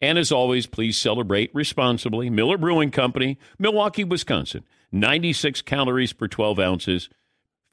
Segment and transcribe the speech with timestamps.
[0.00, 2.30] And as always, please celebrate responsibly.
[2.30, 4.64] Miller Brewing Company, Milwaukee, Wisconsin.
[4.92, 7.08] 96 calories per 12 ounces.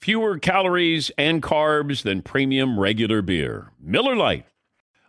[0.02, 3.72] Fewer calories and carbs than premium regular beer.
[3.80, 4.46] Miller Lite.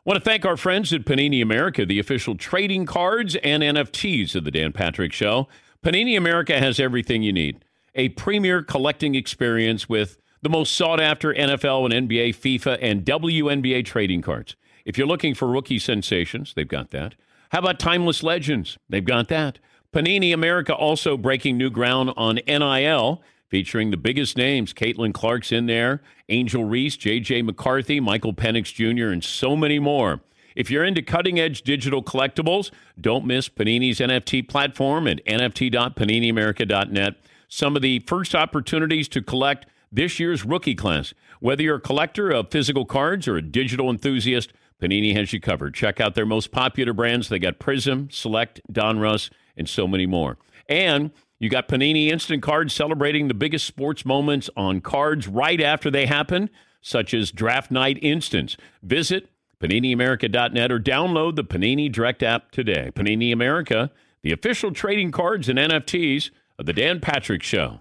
[0.04, 4.44] Want to thank our friends at Panini America, the official trading cards and NFTs of
[4.44, 5.48] the Dan Patrick Show.
[5.82, 7.64] Panini America has everything you need.
[7.96, 13.84] A premier collecting experience with the most sought after NFL and NBA, FIFA, and WNBA
[13.84, 14.54] trading cards.
[14.86, 17.16] If you're looking for rookie sensations, they've got that.
[17.50, 18.78] How about timeless legends?
[18.88, 19.58] They've got that.
[19.92, 24.72] Panini America also breaking new ground on NIL, featuring the biggest names.
[24.72, 27.42] Caitlin Clark's in there, Angel Reese, J.J.
[27.42, 30.20] McCarthy, Michael Penix Jr., and so many more.
[30.54, 37.14] If you're into cutting edge digital collectibles, don't miss Panini's NFT platform at nft.paniniamerica.net.
[37.48, 41.12] Some of the first opportunities to collect this year's rookie class.
[41.40, 45.74] Whether you're a collector of physical cards or a digital enthusiast, Panini has you covered.
[45.74, 47.28] Check out their most popular brands.
[47.28, 50.36] They got Prism, Select, Donruss, and so many more.
[50.68, 55.90] And you got Panini Instant Cards celebrating the biggest sports moments on cards right after
[55.90, 58.56] they happen, such as Draft Night Instance.
[58.82, 59.28] Visit
[59.60, 62.90] PaniniAmerica.net or download the Panini Direct app today.
[62.94, 63.90] Panini America,
[64.22, 67.80] the official trading cards and NFTs of The Dan Patrick Show.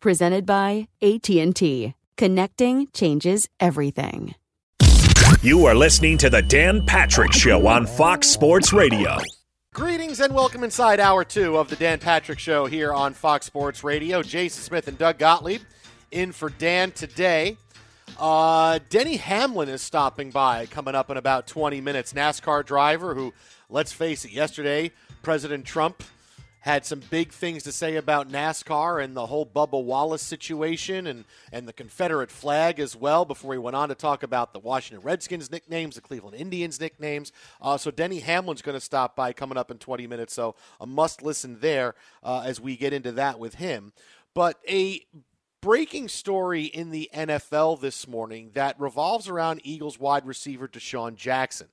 [0.00, 1.94] presented by AT&T.
[2.16, 4.34] Connecting changes everything.
[5.42, 9.18] You are listening to the Dan Patrick Show on Fox Sports Radio.
[9.72, 13.82] Greetings and welcome inside hour two of the Dan Patrick Show here on Fox Sports
[13.84, 14.22] Radio.
[14.22, 15.62] Jason Smith and Doug Gottlieb
[16.10, 17.56] in for Dan today.
[18.18, 22.12] Uh, Denny Hamlin is stopping by coming up in about 20 minutes.
[22.12, 23.32] NASCAR driver who,
[23.68, 24.90] let's face it, yesterday
[25.22, 26.02] President Trump
[26.60, 31.24] had some big things to say about NASCAR and the whole Bubba Wallace situation and,
[31.52, 35.04] and the Confederate flag as well before he went on to talk about the Washington
[35.04, 37.32] Redskins nicknames, the Cleveland Indians nicknames.
[37.60, 40.34] Uh, so Denny Hamlin's going to stop by coming up in 20 minutes.
[40.34, 43.92] So a must listen there uh, as we get into that with him.
[44.34, 45.04] But a
[45.60, 51.68] breaking story in the NFL this morning that revolves around Eagles wide receiver DeSean Jackson.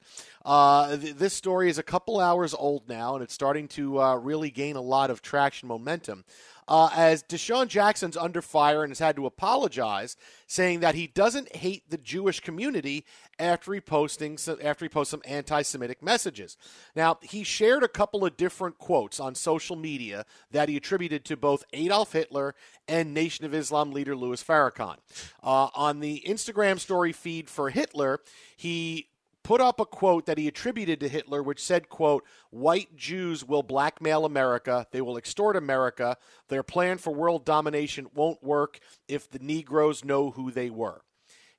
[0.48, 4.16] Uh, th- this story is a couple hours old now, and it's starting to uh,
[4.16, 6.24] really gain a lot of traction momentum
[6.70, 10.16] uh, as DeSean Jackson's under fire and has had to apologize,
[10.48, 13.06] saying that he doesn't hate the Jewish community
[13.38, 16.56] after he posting after he posts some anti-Semitic messages.
[16.96, 21.36] Now he shared a couple of different quotes on social media that he attributed to
[21.36, 22.56] both Adolf Hitler
[22.88, 24.96] and Nation of Islam leader Louis Farrakhan.
[25.44, 28.22] Uh, on the Instagram story feed for Hitler,
[28.56, 29.10] he
[29.48, 33.64] put up a quote that he attributed to Hitler, which said, quote, white Jews will
[33.64, 34.86] blackmail America.
[34.92, 36.18] They will extort America.
[36.50, 41.02] Their plan for world domination won't work if the Negroes know who they were.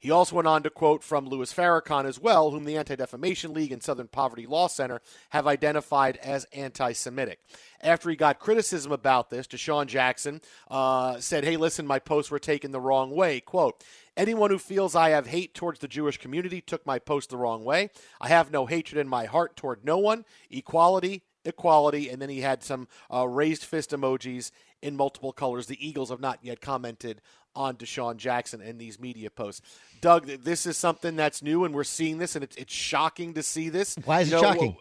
[0.01, 3.53] He also went on to quote from Louis Farrakhan as well, whom the Anti Defamation
[3.53, 5.01] League and Southern Poverty Law Center
[5.31, 7.41] have identified as anti Semitic.
[7.81, 10.41] After he got criticism about this, DeSean Jackson
[10.71, 13.41] uh, said, Hey, listen, my posts were taken the wrong way.
[13.41, 13.83] Quote,
[14.17, 17.65] Anyone who feels I have hate towards the Jewish community took my post the wrong
[17.65, 17.91] way.
[18.21, 20.25] I have no hatred in my heart toward no one.
[20.51, 22.09] Equality, equality.
[22.09, 24.51] And then he had some uh, raised fist emojis
[24.83, 25.67] in multiple colors.
[25.67, 27.21] The Eagles have not yet commented
[27.55, 29.63] on DeSean Jackson and these media posts.
[30.01, 33.43] Doug, this is something that's new, and we're seeing this, and it's, it's shocking to
[33.43, 33.97] see this.
[34.05, 34.77] Why is you it know, shocking?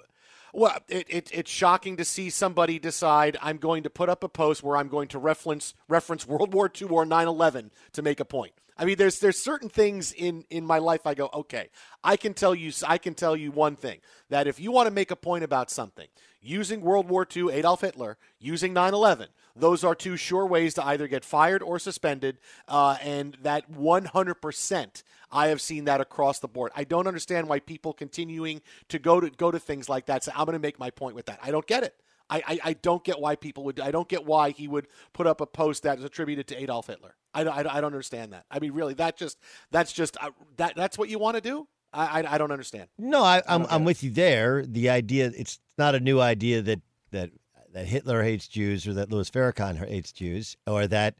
[0.53, 4.29] Well, it, it, it's shocking to see somebody decide I'm going to put up a
[4.29, 8.25] post where I'm going to reference reference World War II or 9/11 to make a
[8.25, 8.53] point.
[8.77, 11.69] I mean, there's there's certain things in in my life I go, okay,
[12.03, 14.93] I can tell you I can tell you one thing that if you want to
[14.93, 16.07] make a point about something
[16.41, 21.07] using World War II, Adolf Hitler, using 9/11, those are two sure ways to either
[21.07, 22.37] get fired or suspended,
[22.67, 26.71] uh, and that 100 percent I have seen that across the board.
[26.75, 30.31] I don't understand why people continuing to go to go to things like that So
[30.35, 31.39] I'm going to make my point with that.
[31.41, 31.95] I don't get it.
[32.29, 33.79] I, I, I, don't get why people would.
[33.79, 36.87] I don't get why he would put up a post that is attributed to Adolf
[36.87, 37.15] Hitler.
[37.33, 38.45] I don't, I don't, I don't understand that.
[38.51, 39.37] I mean, really, that just
[39.71, 41.67] that's just uh, that that's what you want to do.
[41.93, 42.89] I, I, I don't understand.
[42.97, 44.65] No, I, I'm I'm with you there.
[44.65, 46.81] The idea it's not a new idea that
[47.11, 47.29] that
[47.73, 51.15] that Hitler hates Jews or that Louis Farrakhan hates Jews or that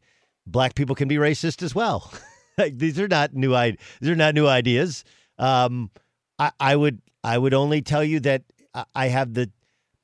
[0.45, 2.12] black people can be racist as well.
[2.57, 5.03] like, these are not new I these are not new ideas.
[5.38, 5.92] Um,
[6.39, 8.44] I, I would I would only tell you that
[8.94, 9.50] I have the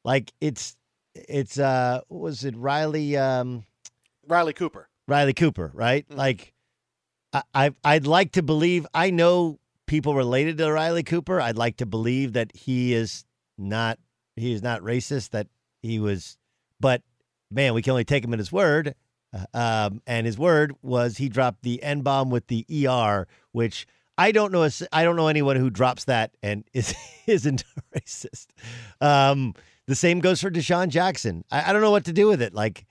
[0.03, 0.75] like it's
[1.15, 3.65] it's uh was it Riley um
[4.27, 4.89] Riley Cooper.
[5.07, 6.07] Riley Cooper, right?
[6.07, 6.17] Mm-hmm.
[6.17, 6.53] Like
[7.33, 11.41] I, I I'd like to believe I know people related to Riley Cooper.
[11.41, 13.25] I'd like to believe that he is
[13.57, 13.99] not
[14.35, 15.47] he is not racist, that
[15.81, 16.37] he was
[16.79, 17.01] but
[17.51, 18.95] man, we can only take him at his word.
[19.33, 19.45] Uh,
[19.89, 23.87] um, and his word was he dropped the N bomb with the ER, which
[24.17, 24.67] I don't know.
[24.91, 26.93] I don't know anyone who drops that and is
[27.27, 27.63] isn't
[27.95, 28.47] racist.
[29.01, 29.55] Um,
[29.87, 31.43] the same goes for DeSean Jackson.
[31.51, 32.53] I, I don't know what to do with it.
[32.53, 32.85] Like,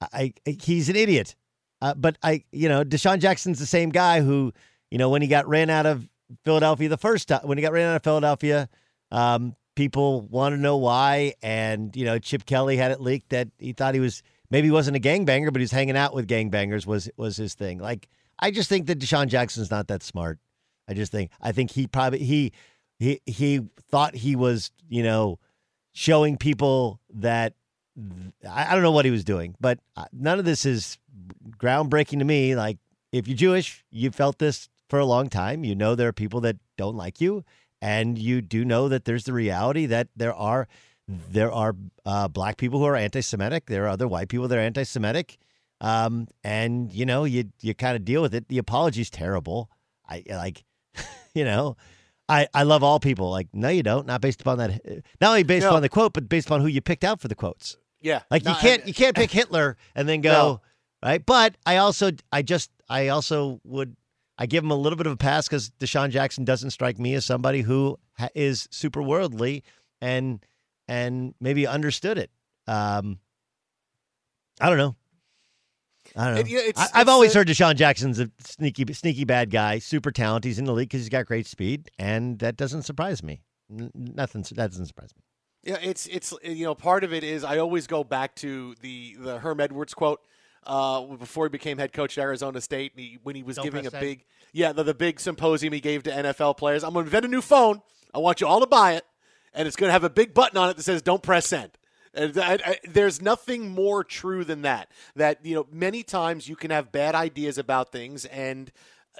[0.00, 1.34] I, I he's an idiot.
[1.82, 4.52] Uh, but I, you know, DeSean Jackson's the same guy who,
[4.90, 6.08] you know, when he got ran out of
[6.44, 8.68] Philadelphia the first time, when he got ran out of Philadelphia,
[9.10, 11.34] um, people want to know why.
[11.42, 14.72] And you know, Chip Kelly had it leaked that he thought he was maybe he
[14.72, 17.78] wasn't a gangbanger, but he's hanging out with gangbangers was was his thing.
[17.78, 18.08] Like,
[18.38, 20.38] I just think that DeSean Jackson's not that smart.
[20.86, 22.52] I just think I think he probably he
[22.98, 25.38] he he thought he was, you know
[25.92, 27.54] showing people that
[28.48, 30.98] I, don't know what he was doing, but uh, none of this is
[31.58, 32.54] groundbreaking to me.
[32.54, 32.78] Like,
[33.12, 35.64] if you're Jewish, you felt this for a long time.
[35.64, 37.44] You know there are people that don't like you,
[37.82, 40.68] and you do know that there's the reality that there are
[41.08, 41.74] there are
[42.06, 43.66] uh, black people who are anti-Semitic.
[43.66, 45.38] There are other white people that are anti-Semitic,
[45.80, 48.48] um, and you know you you kind of deal with it.
[48.48, 49.70] The apology's terrible.
[50.08, 50.64] I like,
[51.34, 51.76] you know,
[52.30, 53.30] I, I love all people.
[53.30, 54.06] Like, no, you don't.
[54.06, 54.84] Not based upon that.
[55.20, 55.70] Not only based no.
[55.70, 57.76] upon the quote, but based upon who you picked out for the quotes.
[58.00, 58.22] Yeah.
[58.30, 60.60] Like no, you can't I, you can't pick Hitler and then go no.
[61.04, 61.24] right.
[61.24, 63.96] But I also I just I also would
[64.38, 67.14] I give him a little bit of a pass because DeSean Jackson doesn't strike me
[67.14, 69.64] as somebody who ha- is super worldly
[70.00, 70.44] and
[70.88, 72.30] and maybe understood it.
[72.66, 73.18] Um,
[74.60, 74.96] I don't know.
[76.16, 76.40] I don't know.
[76.40, 80.48] It, it's, I, have always heard DeSean Jackson's a sneaky, sneaky bad guy, super talented.
[80.48, 83.42] He's in the league because he's got great speed, and that doesn't surprise me.
[83.70, 84.42] N- nothing.
[84.52, 85.22] That doesn't surprise me.
[85.62, 89.16] Yeah, it's it's you know part of it is I always go back to the
[89.20, 90.20] the Herm Edwards quote
[90.66, 93.86] uh, before he became head coach at Arizona State, he, when he was Don't giving
[93.86, 96.84] a big yeah the, the big symposium he gave to NFL players.
[96.84, 97.82] I'm going to invent a new phone.
[98.14, 99.04] I want you all to buy it,
[99.54, 101.72] and it's going to have a big button on it that says "Don't press send."
[102.16, 104.90] I, I, there's nothing more true than that.
[105.16, 108.70] That you know, many times you can have bad ideas about things, and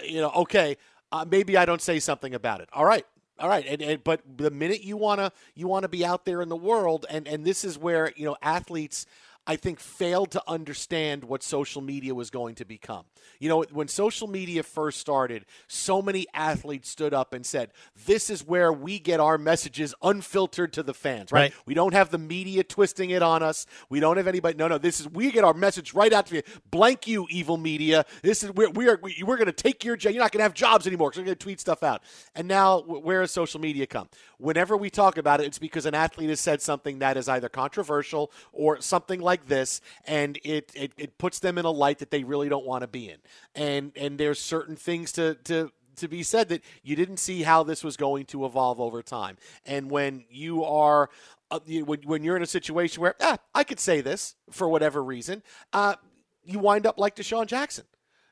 [0.04, 0.76] you know, okay,
[1.12, 2.68] uh, maybe I don't say something about it.
[2.72, 3.06] All right,
[3.38, 6.48] all right, and, and but the minute you wanna you wanna be out there in
[6.48, 9.06] the world, and and this is where you know athletes
[9.46, 13.04] I think, failed to understand what social media was going to become.
[13.38, 17.72] You know, when social media first started, so many athletes stood up and said,
[18.06, 21.40] This is where we get our messages unfiltered to the fans, right?
[21.40, 21.54] right.
[21.66, 23.66] We don't have the media twisting it on us.
[23.88, 24.56] We don't have anybody.
[24.56, 26.42] No, no, this is, we get our message right out to you.
[26.70, 28.04] Blank you, evil media.
[28.22, 30.12] This is, we're, we are, we're going to take your job.
[30.12, 32.02] You're not going to have jobs anymore because we're going to tweet stuff out.
[32.34, 34.08] And now, where has social media come?
[34.38, 37.48] Whenever we talk about it, it's because an athlete has said something that is either
[37.48, 41.98] controversial or something like like this, and it, it, it puts them in a light
[41.98, 43.18] that they really don't want to be in.
[43.54, 47.62] And and there's certain things to to to be said that you didn't see how
[47.62, 49.36] this was going to evolve over time.
[49.66, 51.10] And when you are
[51.50, 54.68] uh, you, when, when you're in a situation where ah, I could say this for
[54.68, 55.42] whatever reason,
[55.72, 55.96] uh,
[56.44, 57.84] you wind up like DeSean Jackson.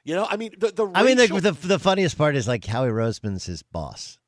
[0.04, 2.64] You know, I mean, the, the I mean, the, the, the funniest part is like
[2.64, 4.18] Howie Roseman's his boss.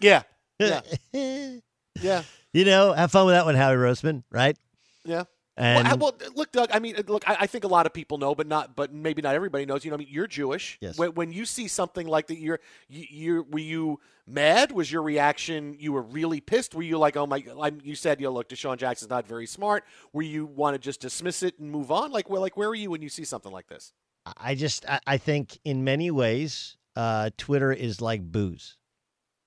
[0.00, 0.22] Yeah,
[0.58, 0.80] yeah,
[2.00, 2.22] yeah.
[2.52, 4.56] You know, have fun with that one, Howie Roseman, right?
[5.04, 5.24] Yeah.
[5.60, 6.70] And well, well, look, Doug.
[6.72, 7.28] I mean, look.
[7.28, 9.84] I, I, think a lot of people know, but not, but maybe not everybody knows.
[9.84, 10.78] You know, I mean, you're Jewish.
[10.80, 10.96] Yes.
[10.96, 14.72] When, when you see something like that, you're, you, you were you mad?
[14.72, 15.76] Was your reaction?
[15.78, 16.74] You were really pissed.
[16.74, 17.44] Were you like, oh my?
[17.60, 19.84] I, you said, you know, look, DeSean Jackson's not very smart.
[20.14, 22.10] Were you want to just dismiss it and move on?
[22.10, 23.92] Like, well, like, where are you when you see something like this?
[24.38, 28.78] I just, I, I think in many ways, uh, Twitter is like booze,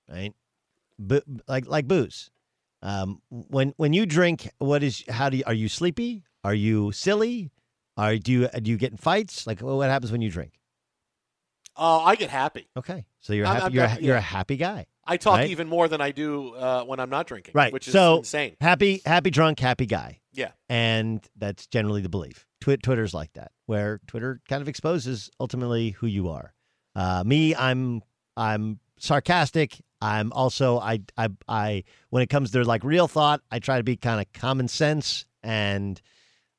[0.08, 0.32] right?
[1.48, 2.30] like like booze.
[2.84, 6.22] Um, when when you drink, what is how do you, are you sleepy?
[6.44, 7.50] Are you silly?
[7.96, 9.46] Are do you do you get in fights?
[9.46, 10.52] Like what happens when you drink?
[11.76, 12.68] Oh, I get happy.
[12.76, 13.80] Okay, so you're I'm- happy.
[13.80, 15.50] I'm you're you're a happy guy, I talk Right.
[15.50, 17.52] even more than I do uh, when I'm not drinking.
[17.54, 17.72] right?
[17.72, 18.56] Which is so insane.
[18.60, 20.52] happy, happy drunk, happy guy, Yeah.
[20.68, 22.46] and that's generally the belief.
[22.60, 26.54] Twi- Twitter's like that, where Twitter kind of exposes ultimately who you are.
[26.94, 28.02] Uh, me, I'm
[28.36, 29.80] I'm sarcastic.
[30.04, 33.82] I'm also I I I when it comes to like real thought, I try to
[33.84, 36.00] be kind of common sense, and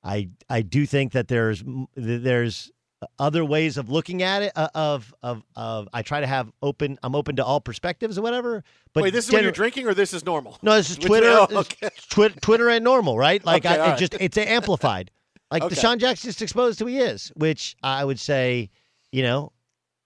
[0.04, 1.64] I I do think that there's
[1.96, 2.72] there's
[3.20, 4.52] other ways of looking at it.
[4.56, 6.98] Uh, of of of I try to have open.
[7.04, 8.64] I'm open to all perspectives or whatever.
[8.94, 10.58] But Wait, this is when you're drinking, or this is normal?
[10.64, 11.28] no, this is Which- Twitter.
[11.30, 11.90] oh, okay.
[12.10, 13.46] Twi- Twitter and normal, right?
[13.46, 14.00] Like Okay, I, it right.
[14.00, 15.12] just it's amplified.
[15.52, 15.76] Like Okay.
[15.76, 18.72] DeSean Jackson just exposed who he is, which I would say,
[19.12, 19.52] you know,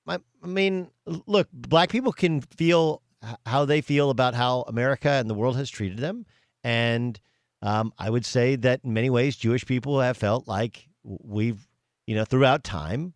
[0.05, 3.01] I, I mean, look, black people can feel
[3.45, 6.25] how they feel about how America and the world has treated them,
[6.63, 7.19] and
[7.61, 11.67] um, I would say that in many ways, Jewish people have felt like we've,
[12.07, 13.13] you know, throughout time,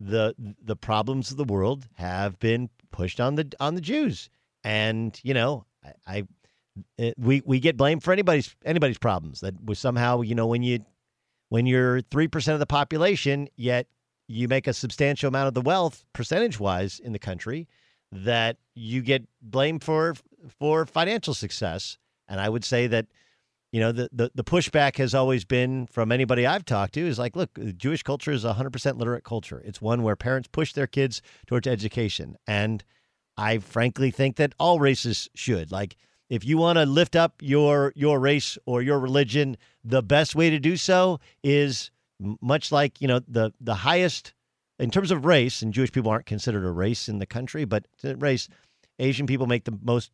[0.00, 4.30] the the problems of the world have been pushed on the on the Jews,
[4.62, 5.92] and you know, I.
[6.06, 6.22] I
[6.98, 10.64] it, we we get blamed for anybody's anybody's problems that was somehow you know when
[10.64, 10.84] you
[11.48, 13.86] when you're 3% of the population yet
[14.26, 17.68] you make a substantial amount of the wealth percentage wise in the country
[18.14, 20.14] that you get blamed for
[20.58, 21.98] for financial success.
[22.28, 23.06] And i would say that
[23.72, 27.18] you know the, the the pushback has always been from anybody i've talked to is
[27.18, 29.60] like look jewish culture is a 100% literate culture.
[29.64, 32.36] It's one where parents push their kids towards education.
[32.46, 32.84] And
[33.36, 35.72] i frankly think that all races should.
[35.72, 35.96] Like
[36.30, 40.50] if you want to lift up your your race or your religion the best way
[40.50, 41.90] to do so is
[42.40, 44.34] much like you know the the highest
[44.78, 47.86] in terms of race and jewish people aren't considered a race in the country but
[48.18, 48.48] race
[48.98, 50.10] asian people make the most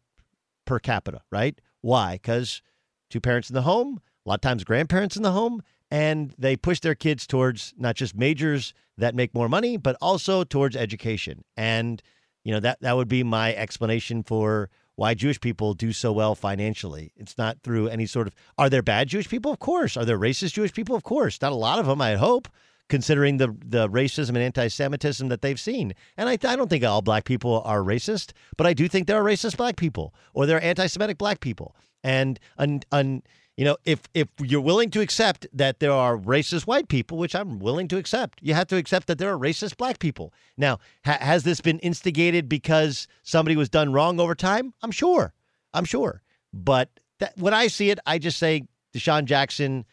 [0.65, 2.63] per capita right why because
[3.09, 6.57] two parents in the home a lot of times grandparents in the home and they
[6.57, 11.45] push their kids towards not just majors that make more money but also towards education
[11.57, 12.03] and
[12.45, 16.35] you know that that would be my explanation for why Jewish people do so well
[16.35, 17.11] financially.
[17.17, 19.51] It's not through any sort of are there bad Jewish people?
[19.51, 19.97] Of course.
[19.97, 20.95] Are there racist Jewish people?
[20.95, 21.41] Of course.
[21.41, 22.49] Not a lot of them, I hope,
[22.91, 25.95] considering the the racism and anti-Semitism that they've seen.
[26.19, 29.17] And I, I don't think all black people are racist, but I do think there
[29.17, 31.75] are racist black people or there are anti-Semitic black people.
[32.05, 33.23] And un, un,
[33.57, 37.35] you know, if if you're willing to accept that there are racist white people, which
[37.35, 40.35] I'm willing to accept, you have to accept that there are racist black people.
[40.57, 44.75] Now, ha- has this been instigated because somebody was done wrong over time?
[44.83, 45.33] I'm sure.
[45.73, 46.23] I'm sure.
[46.53, 46.89] But
[47.21, 49.85] that, when I see it, I just say DeSean Jackson.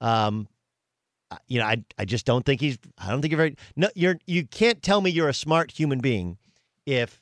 [0.00, 0.48] Um,
[1.48, 2.78] you know, I I just don't think he's.
[2.98, 3.56] I don't think you're very.
[3.74, 4.18] No, you're.
[4.26, 6.38] You can't tell me you're a smart human being
[6.86, 7.20] if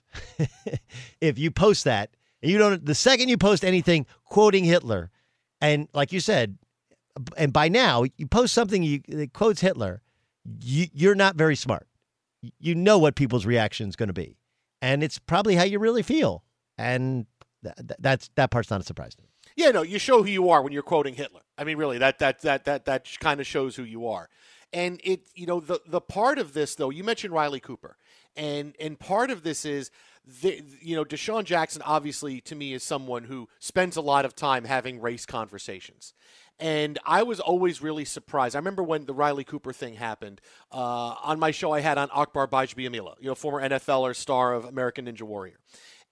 [1.21, 2.11] if you post that.
[2.43, 2.85] and You don't.
[2.85, 5.11] The second you post anything quoting Hitler,
[5.61, 6.59] and like you said,
[7.37, 10.03] and by now you post something you, that quotes Hitler,
[10.61, 11.87] you, you're not very smart.
[12.59, 14.37] You know what people's reaction is going to be,
[14.83, 16.45] and it's probably how you really feel,
[16.77, 17.27] and
[17.63, 19.29] th- th- that's that part's not a surprise to me.
[19.57, 21.43] Yeah, no, you show who you are when you're quoting Hitler.
[21.57, 24.29] I mean, really, that that that that that kind of shows who you are.
[24.73, 27.97] And it, you know, the the part of this though, you mentioned Riley Cooper,
[28.37, 29.91] and and part of this is,
[30.43, 34.35] the, you know, DeSean Jackson obviously to me is someone who spends a lot of
[34.35, 36.15] time having race conversations.
[36.61, 38.55] And I was always really surprised.
[38.55, 41.73] I remember when the Riley Cooper thing happened uh, on my show.
[41.73, 45.59] I had on Akbar Gbaja-Biamila, you know, former NFLer, star of American Ninja Warrior.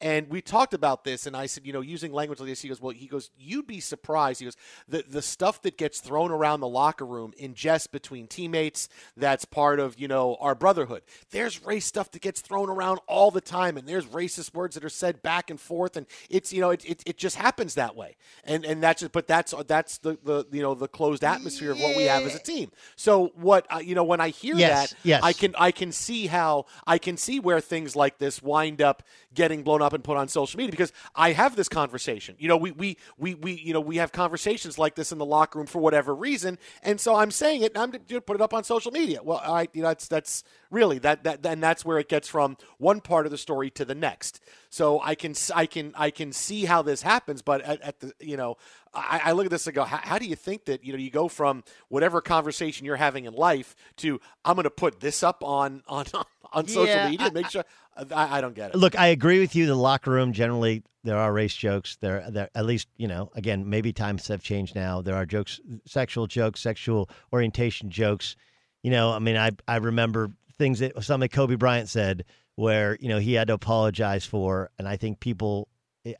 [0.02, 2.68] And we talked about this, and I said, you know, using language like this, he
[2.68, 4.40] goes, well, he goes, you'd be surprised.
[4.40, 4.56] He goes,
[4.88, 9.44] the the stuff that gets thrown around the locker room in jest between teammates, that's
[9.44, 11.02] part of, you know, our brotherhood.
[11.30, 14.84] There's race stuff that gets thrown around all the time, and there's racist words that
[14.84, 17.94] are said back and forth, and it's, you know, it, it, it just happens that
[17.94, 18.16] way.
[18.42, 21.80] And and that's just, but that's that's the the you know the closed atmosphere of
[21.80, 22.72] what we have as a team.
[22.96, 25.20] So what uh, you know when I hear Yes, that, yes.
[25.22, 29.04] I can I can see how I can see where things like this wind up
[29.32, 32.36] getting blown up and put on social media because I have this conversation.
[32.38, 35.24] You know, we we we, we you know we have conversations like this in the
[35.26, 37.72] locker room for whatever reason, and so I'm saying it.
[37.74, 39.22] and I'm going to put it up on social media.
[39.22, 42.56] Well, I you know, that's that's really that that and that's where it gets from
[42.78, 44.40] one part of the story to the next.
[44.70, 48.12] So I can I can I can see how this happens, but at, at the
[48.20, 48.56] you know
[48.94, 50.98] I, I look at this and go, how, how do you think that you know
[50.98, 55.22] you go from whatever conversation you're having in life to I'm going to put this
[55.22, 56.06] up on on
[56.52, 57.28] on social Yeah, media?
[57.28, 57.64] I- Make sure
[57.96, 58.76] I, I don't get it.
[58.76, 59.66] Look, I agree with you.
[59.66, 61.96] The locker room generally there are race jokes.
[62.00, 63.30] There, there at least you know.
[63.34, 65.02] Again, maybe times have changed now.
[65.02, 68.36] There are jokes, sexual jokes, sexual orientation jokes.
[68.82, 72.24] You know, I mean, I I remember things that something Kobe Bryant said
[72.56, 75.68] where you know he had to apologize for, and I think people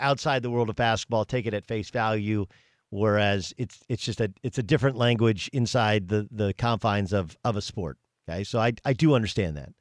[0.01, 2.47] outside the world of basketball take it at face value,
[2.91, 7.57] whereas it's it's just a it's a different language inside the the confines of of
[7.57, 7.99] a sport.
[8.29, 9.73] Okay, so I I do understand that.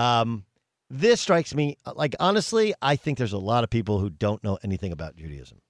[0.00, 0.44] Um,
[0.90, 4.58] this strikes me like honestly, I think there's a lot of people who don't know
[4.62, 5.60] anything about Judaism.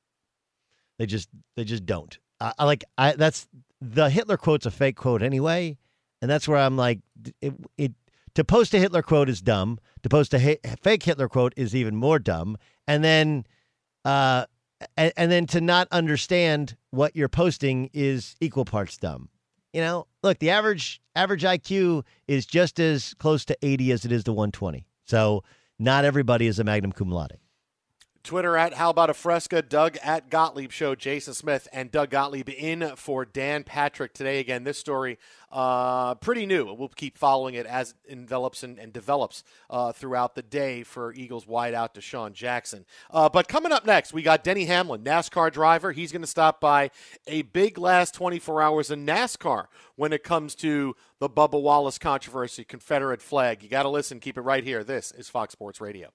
[0.99, 2.19] They just they just don't.
[2.41, 3.47] I, I like I that's
[3.81, 5.79] the Hitler quote's a fake quote anyway,
[6.23, 7.01] and that's where I'm like
[7.41, 7.93] it, it
[8.35, 9.79] to post a Hitler quote is dumb.
[10.03, 12.57] To post a fake Hitler quote is even more dumb.
[12.87, 13.45] And then,
[14.05, 14.47] uh,
[14.97, 19.29] and, and then to not understand what you're posting is equal parts dumb.
[19.73, 24.13] You know, look, the average average IQ is just as close to 80 as it
[24.13, 24.87] is to 120.
[25.11, 25.43] So
[25.81, 27.37] not everybody is a magnum cum laude.
[28.23, 32.51] Twitter at How About a Fresca, Doug at Gottlieb Show, Jason Smith and Doug Gottlieb
[32.51, 34.41] in for Dan Patrick today.
[34.41, 35.19] Again, this story
[35.51, 36.73] uh, pretty new.
[36.73, 41.15] We'll keep following it as it envelops and, and develops uh, throughout the day for
[41.15, 42.85] Eagles wideout DeSean Jackson.
[43.11, 45.93] Uh, but coming up next, we got Denny Hamlin, NASCAR driver.
[45.93, 46.91] He's going to stop by
[47.27, 52.65] a big last 24 hours in NASCAR when it comes to the Bubba Wallace controversy,
[52.65, 53.63] Confederate flag.
[53.63, 54.21] You got to listen.
[54.21, 54.85] Keep it right here.
[54.85, 56.11] This is Fox Sports Radio.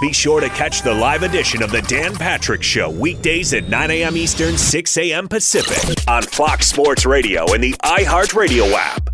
[0.00, 3.90] Be sure to catch the live edition of the Dan Patrick Show weekdays at 9
[3.90, 4.16] a.m.
[4.16, 5.28] Eastern, 6 a.m.
[5.28, 9.13] Pacific on Fox Sports Radio and the iHeartRadio app.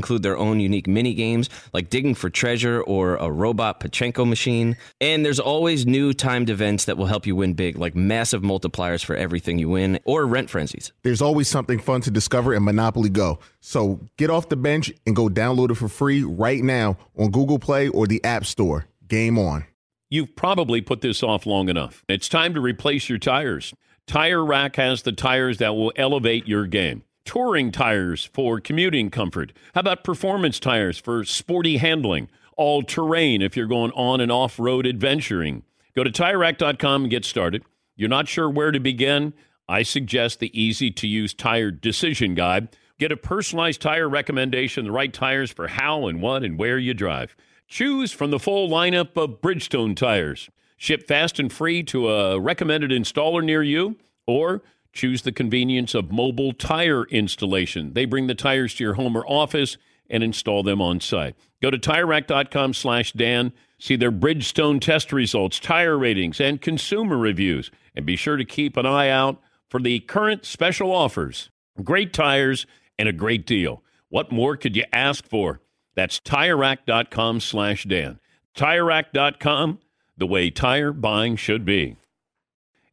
[0.00, 4.78] include their own unique mini games like digging for treasure or a robot Pachinko machine.
[4.98, 9.04] And there's always new timed events that will help you win big, like massive multipliers
[9.04, 10.92] for everything you win or rent frenzies.
[11.02, 13.40] There's always something fun to discover in Monopoly Go.
[13.60, 17.58] So get off the bench and go download it for free right now on Google
[17.58, 18.86] Play or the App Store.
[19.06, 19.66] Game on.
[20.08, 22.04] You've probably put this off long enough.
[22.08, 23.74] It's time to replace your tires.
[24.06, 27.04] Tire Rack has the tires that will elevate your game.
[27.30, 29.52] Touring tires for commuting comfort.
[29.72, 32.28] How about performance tires for sporty handling?
[32.56, 35.62] All terrain if you're going on and off road adventuring.
[35.94, 37.62] Go to tirerack.com and get started.
[37.94, 39.32] You're not sure where to begin?
[39.68, 42.76] I suggest the easy to use tire decision guide.
[42.98, 46.94] Get a personalized tire recommendation, the right tires for how and what and where you
[46.94, 47.36] drive.
[47.68, 50.50] Choose from the full lineup of Bridgestone tires.
[50.76, 56.10] Ship fast and free to a recommended installer near you, or choose the convenience of
[56.10, 57.92] mobile tire installation.
[57.94, 59.76] They bring the tires to your home or office
[60.08, 61.36] and install them on site.
[61.62, 67.70] Go to TireRack.com slash Dan, see their Bridgestone test results, tire ratings, and consumer reviews.
[67.94, 71.50] And be sure to keep an eye out for the current special offers.
[71.82, 72.66] Great tires
[72.98, 73.82] and a great deal.
[74.08, 75.60] What more could you ask for?
[75.94, 78.20] That's TireRack.com slash Dan.
[78.56, 79.78] TireRack.com,
[80.16, 81.96] the way tire buying should be.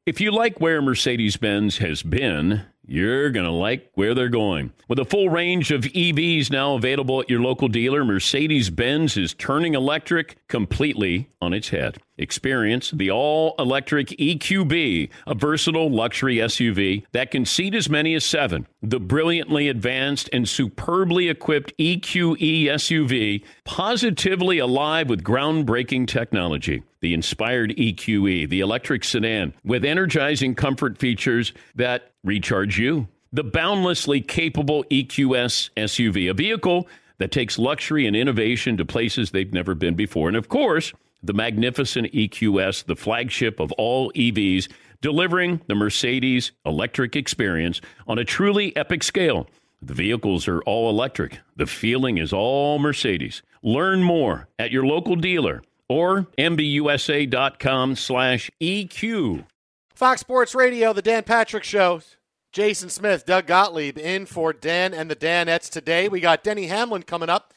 [0.08, 4.72] If you like where Mercedes Benz has been, you're going to like where they're going.
[4.88, 9.34] With a full range of EVs now available at your local dealer, Mercedes Benz is
[9.34, 11.98] turning electric completely on its head.
[12.18, 18.26] Experience the all electric EQB, a versatile luxury SUV that can seat as many as
[18.26, 18.66] seven.
[18.82, 26.82] The brilliantly advanced and superbly equipped EQE SUV, positively alive with groundbreaking technology.
[27.02, 33.08] The inspired EQE, the electric sedan, with energizing comfort features that recharge you.
[33.32, 36.88] The boundlessly capable EQS SUV, a vehicle
[37.20, 40.28] that takes luxury and innovation to places they've never been before.
[40.28, 44.68] And of course, the magnificent EQS, the flagship of all EVs,
[45.02, 49.48] delivering the Mercedes electric experience on a truly epic scale.
[49.82, 51.40] The vehicles are all electric.
[51.56, 53.44] The feeling is all Mercedes.
[53.62, 59.46] Learn more at your local dealer or mbusa.com slash EQ.
[59.94, 62.02] Fox Sports Radio, the Dan Patrick Show.
[62.52, 66.08] Jason Smith, Doug Gottlieb in for Dan and the Danettes today.
[66.08, 67.54] We got Denny Hamlin coming up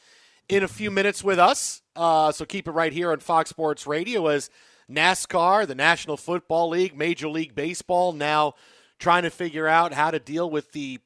[0.47, 1.80] in a few minutes with us.
[1.95, 4.49] Uh, so keep it right here on Fox Sports Radio as
[4.89, 8.53] NASCAR, the National Football League, Major League Baseball now
[8.99, 10.99] trying to figure out how to deal with the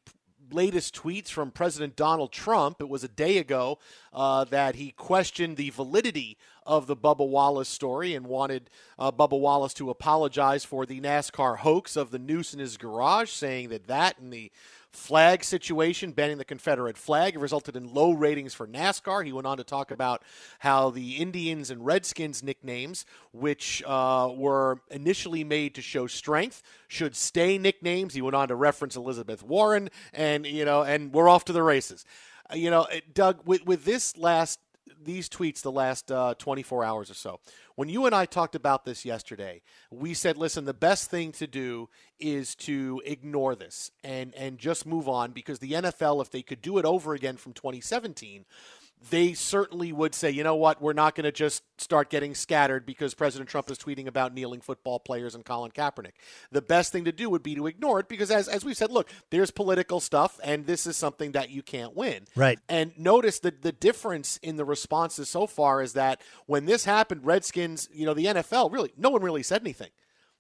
[0.51, 2.77] latest tweets from President Donald Trump.
[2.79, 3.79] It was a day ago
[4.13, 9.39] uh, that he questioned the validity of the Bubba Wallace story and wanted uh, Bubba
[9.39, 13.87] Wallace to apologize for the NASCAR hoax of the noose in his garage, saying that
[13.87, 14.51] that and the
[14.95, 19.25] flag situation, banning the Confederate flag, resulted in low ratings for NASCAR.
[19.25, 20.23] He went on to talk about
[20.59, 27.15] how the Indians and Redskins nicknames, which uh, were initially made to show strength, should
[27.15, 28.13] stay nicknames.
[28.13, 31.63] He went on to reference Elizabeth Warren, and you know, and we're off to the
[31.63, 32.05] races.
[32.51, 34.59] Uh, you know, Doug, with with this last
[35.01, 37.39] these tweets the last uh, 24 hours or so.
[37.75, 41.47] When you and I talked about this yesterday, we said, listen, the best thing to
[41.47, 46.41] do is to ignore this and, and just move on because the NFL, if they
[46.41, 48.45] could do it over again from 2017,
[49.09, 52.85] they certainly would say, you know what, we're not going to just start getting scattered
[52.85, 56.13] because President Trump is tweeting about kneeling football players and Colin Kaepernick.
[56.51, 58.91] The best thing to do would be to ignore it because, as, as we said,
[58.91, 62.25] look, there's political stuff, and this is something that you can't win.
[62.35, 62.59] Right.
[62.69, 67.25] And notice that the difference in the responses so far is that when this happened,
[67.25, 69.89] Redskins, you know, the NFL, really, no one really said anything.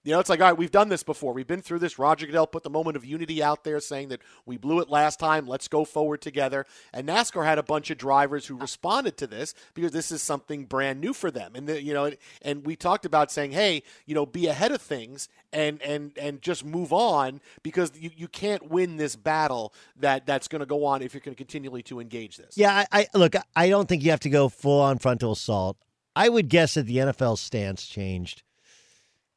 [0.05, 1.33] You know, it's like, all right, we've done this before.
[1.33, 1.97] We've been through this.
[1.97, 5.19] Roger Goodell put the moment of unity out there saying that we blew it last
[5.19, 5.47] time.
[5.47, 6.67] Let's go forward together.
[6.93, 10.65] And NASCAR had a bunch of drivers who responded to this because this is something
[10.65, 11.53] brand new for them.
[11.55, 12.11] And, the, you know,
[12.43, 16.39] and we talked about saying, hey, you know, be ahead of things and, and, and
[16.39, 20.85] just move on because you, you can't win this battle that, that's going to go
[20.85, 22.55] on if you're going to continually to engage this.
[22.55, 25.77] Yeah, I, I look, I don't think you have to go full on frontal assault.
[26.15, 28.43] I would guess that the NFL stance changed.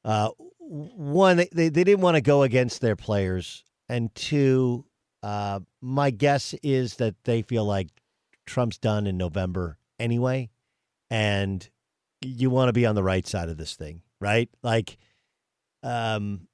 [0.05, 0.31] Uh,
[0.69, 4.85] one, they, they didn't want to go against their players, and two,
[5.23, 7.89] uh, my guess is that they feel like
[8.47, 10.51] Trump's done in November anyway,
[11.11, 11.69] and
[12.21, 14.51] you want to be on the right side of this thing, right?
[14.63, 14.99] Like,
[15.83, 16.49] um,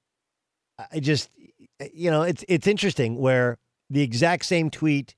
[0.79, 1.31] I just,
[1.92, 3.59] you know, it's it's interesting where
[3.90, 5.14] the exact same tweet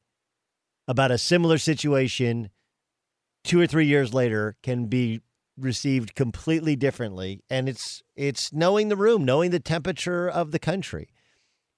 [0.89, 2.51] about a similar situation
[3.45, 5.21] two or three years later can be
[5.59, 11.09] received completely differently and it's it's knowing the room knowing the temperature of the country.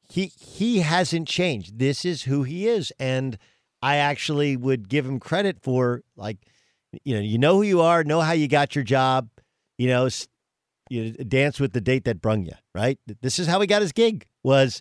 [0.09, 1.79] He he hasn't changed.
[1.79, 3.39] This is who he is and
[3.81, 6.39] i actually would give him credit for like
[7.05, 9.29] you know you know who you are know how you got your job
[9.77, 10.09] you know
[10.91, 12.99] you dance with the date that brung you right?
[13.23, 14.81] This is how he got his gig was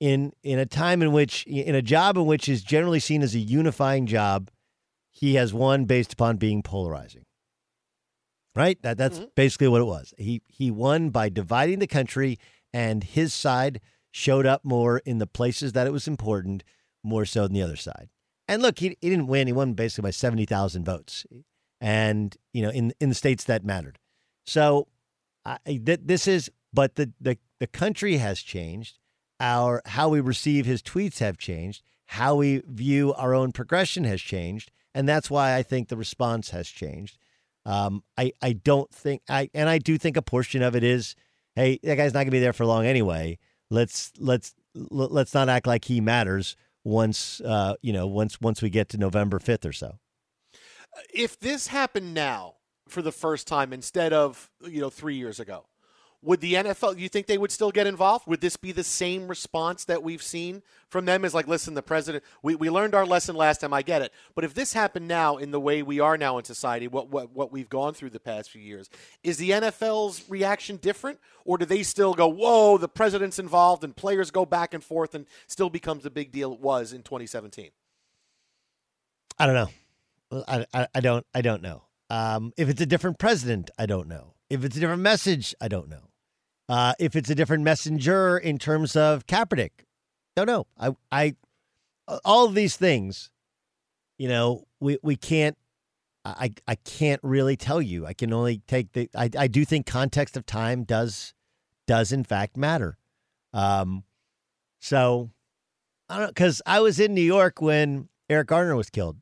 [0.00, 3.34] in in a time in which in a job in which is generally seen as
[3.34, 4.50] a unifying job
[5.10, 7.24] he has won based upon being polarizing
[8.58, 8.82] right?
[8.82, 9.28] That that's mm-hmm.
[9.36, 10.12] basically what it was.
[10.18, 12.38] He he won by dividing the country,
[12.72, 16.64] and his side showed up more in the places that it was important,
[17.04, 18.08] more so than the other side.
[18.48, 19.46] And look, he, he didn't win.
[19.46, 21.24] He won basically by seventy thousand votes,
[21.80, 23.98] and you know in in the states that mattered.
[24.44, 24.88] So
[25.44, 28.98] I, th- this is, but the, the the country has changed.
[29.40, 31.84] Our how we receive his tweets have changed.
[32.06, 36.50] How we view our own progression has changed, and that's why I think the response
[36.50, 37.18] has changed.
[37.68, 41.14] Um, I I don't think I and I do think a portion of it is,
[41.54, 43.38] hey, that guy's not gonna be there for long anyway.
[43.68, 48.70] Let's let's let's not act like he matters once uh, you know once once we
[48.70, 49.98] get to November fifth or so.
[51.12, 52.54] If this happened now
[52.88, 55.66] for the first time instead of you know three years ago,
[56.22, 58.26] would the NFL, you think they would still get involved?
[58.26, 61.24] Would this be the same response that we've seen from them?
[61.24, 64.12] Is like, listen, the president, we, we learned our lesson last time, I get it.
[64.34, 67.30] But if this happened now in the way we are now in society, what, what,
[67.32, 68.90] what we've gone through the past few years,
[69.22, 71.20] is the NFL's reaction different?
[71.44, 75.14] Or do they still go, whoa, the president's involved and players go back and forth
[75.14, 77.70] and still becomes the big deal it was in 2017?
[79.38, 80.42] I don't know.
[80.48, 81.84] I, I, I don't I don't know.
[82.10, 84.34] Um, if it's a different president, I don't know.
[84.50, 86.07] If it's a different message, I don't know.
[86.68, 89.70] Uh, if it's a different messenger in terms of Kaepernick,
[90.36, 90.66] don't know.
[90.78, 91.36] I, I,
[92.24, 93.30] all of these things,
[94.18, 95.56] you know, we we can't.
[96.24, 98.04] I I can't really tell you.
[98.04, 99.08] I can only take the.
[99.14, 101.32] I I do think context of time does
[101.86, 102.98] does in fact matter.
[103.54, 104.04] Um,
[104.78, 105.30] so
[106.08, 109.16] I don't know because I was in New York when Eric Garner was killed,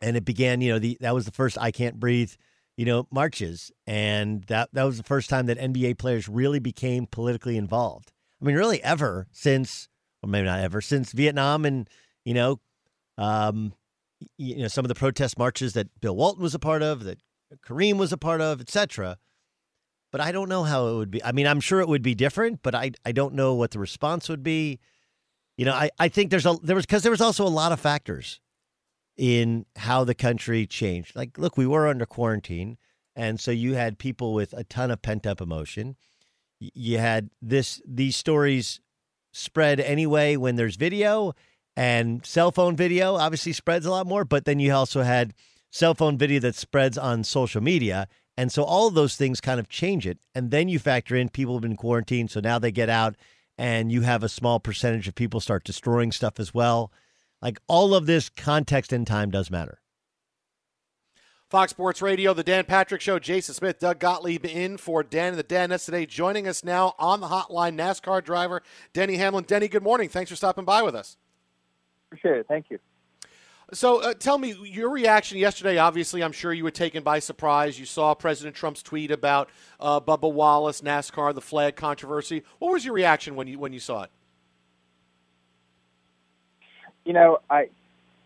[0.00, 0.60] and it began.
[0.60, 2.32] You know, the that was the first "I Can't Breathe"
[2.78, 7.06] you know marches, and that that was the first time that NBA players really became
[7.06, 8.12] politically involved.
[8.40, 9.88] I mean, really ever since,
[10.22, 11.90] or maybe not ever since Vietnam, and
[12.24, 12.60] you know,
[13.18, 13.74] um,
[14.38, 17.18] you know some of the protest marches that Bill Walton was a part of, that
[17.66, 19.18] Kareem was a part of, etc.
[20.12, 21.22] But I don't know how it would be.
[21.22, 23.80] I mean, I'm sure it would be different, but I I don't know what the
[23.80, 24.78] response would be.
[25.56, 27.72] You know, I, I think there's a there was because there was also a lot
[27.72, 28.40] of factors
[29.18, 31.14] in how the country changed.
[31.14, 32.78] Like, look, we were under quarantine,
[33.14, 35.96] and so you had people with a ton of pent up emotion.
[36.60, 38.80] You had this these stories
[39.32, 41.34] spread anyway when there's video
[41.76, 45.34] and cell phone video obviously spreads a lot more, but then you also had
[45.70, 48.08] cell phone video that spreads on social media.
[48.36, 50.18] And so all those things kind of change it.
[50.34, 53.14] And then you factor in people have been quarantined, so now they get out
[53.56, 56.92] and you have a small percentage of people start destroying stuff as well.
[57.40, 59.80] Like all of this context and time does matter.
[61.48, 63.18] Fox Sports Radio, the Dan Patrick Show.
[63.18, 66.04] Jason Smith, Doug Gottlieb in for Dan and the Danettes today.
[66.04, 69.44] Joining us now on the hotline, NASCAR driver Denny Hamlin.
[69.44, 70.10] Denny, good morning.
[70.10, 71.16] Thanks for stopping by with us.
[72.08, 72.46] Appreciate it.
[72.48, 72.78] Thank you.
[73.72, 75.76] So, uh, tell me your reaction yesterday.
[75.78, 77.78] Obviously, I'm sure you were taken by surprise.
[77.78, 82.42] You saw President Trump's tweet about uh, Bubba Wallace, NASCAR, the flag controversy.
[82.58, 84.10] What was your reaction when you when you saw it?
[87.08, 87.70] You know, I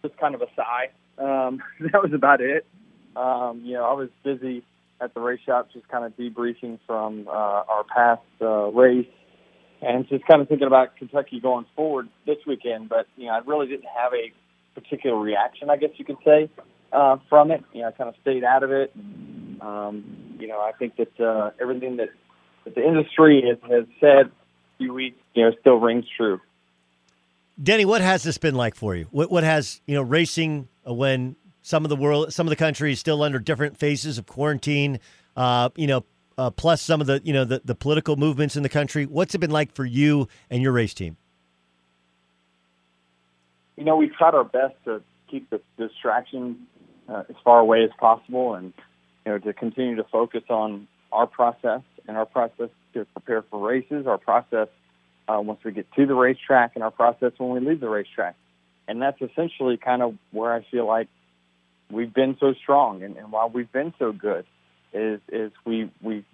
[0.02, 0.88] just kind of a sigh.
[1.16, 2.66] Um, that was about it.
[3.14, 4.64] Um, you know, I was busy
[5.00, 9.06] at the race shop, just kind of debriefing from uh, our past uh, race,
[9.82, 12.88] and just kind of thinking about Kentucky going forward this weekend.
[12.88, 14.32] But you know, I really didn't have a
[14.74, 16.50] particular reaction, I guess you could say,
[16.92, 17.62] uh, from it.
[17.72, 18.92] You know, I kind of stayed out of it.
[19.60, 22.08] Um, you know, I think that uh, everything that,
[22.64, 26.40] that the industry has, has said a few weeks, you know, still rings true.
[27.62, 29.06] Denny, what has this been like for you?
[29.10, 32.92] What, what has you know racing when some of the world, some of the country
[32.92, 34.98] is still under different phases of quarantine?
[35.36, 36.04] Uh, you know,
[36.36, 39.06] uh, plus some of the you know the, the political movements in the country.
[39.06, 41.16] What's it been like for you and your race team?
[43.76, 46.56] you know, we've tried our best to keep the distractions
[47.08, 48.72] uh, as far away as possible, and
[49.26, 53.58] you know, to continue to focus on our process and our process to prepare for
[53.66, 54.68] races, our process
[55.28, 58.36] uh, once we get to the racetrack, and our process when we leave the racetrack.
[58.88, 61.08] And that's essentially kind of where I feel like
[61.90, 64.44] we've been so strong, and, and while we've been so good,
[64.92, 66.24] is is we we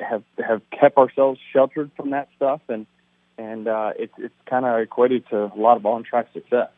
[0.00, 2.86] have have kept ourselves sheltered from that stuff, and
[3.36, 6.70] and uh, it's it's kind of equated to a lot of on track success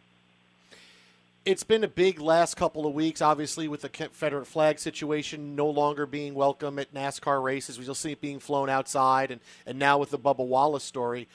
[1.48, 5.66] it's been a big last couple of weeks, obviously, with the Confederate flag situation no
[5.66, 7.78] longer being welcome at NASCAR races.
[7.78, 11.26] We still see it being flown outside, and, and now with the Bubba Wallace story.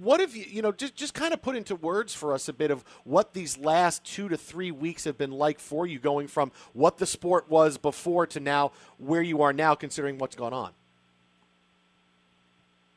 [0.00, 2.52] What have you, you know, just, just kind of put into words for us a
[2.52, 6.26] bit of what these last two to three weeks have been like for you, going
[6.26, 10.52] from what the sport was before to now where you are now, considering what's gone
[10.52, 10.72] on?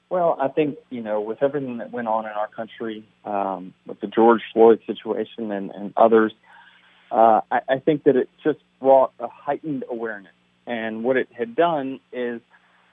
[0.09, 3.99] Well, I think you know, with everything that went on in our country, um, with
[3.99, 6.33] the George Floyd situation and, and others,
[7.11, 10.31] uh, I, I think that it just brought a heightened awareness.
[10.65, 12.41] And what it had done is,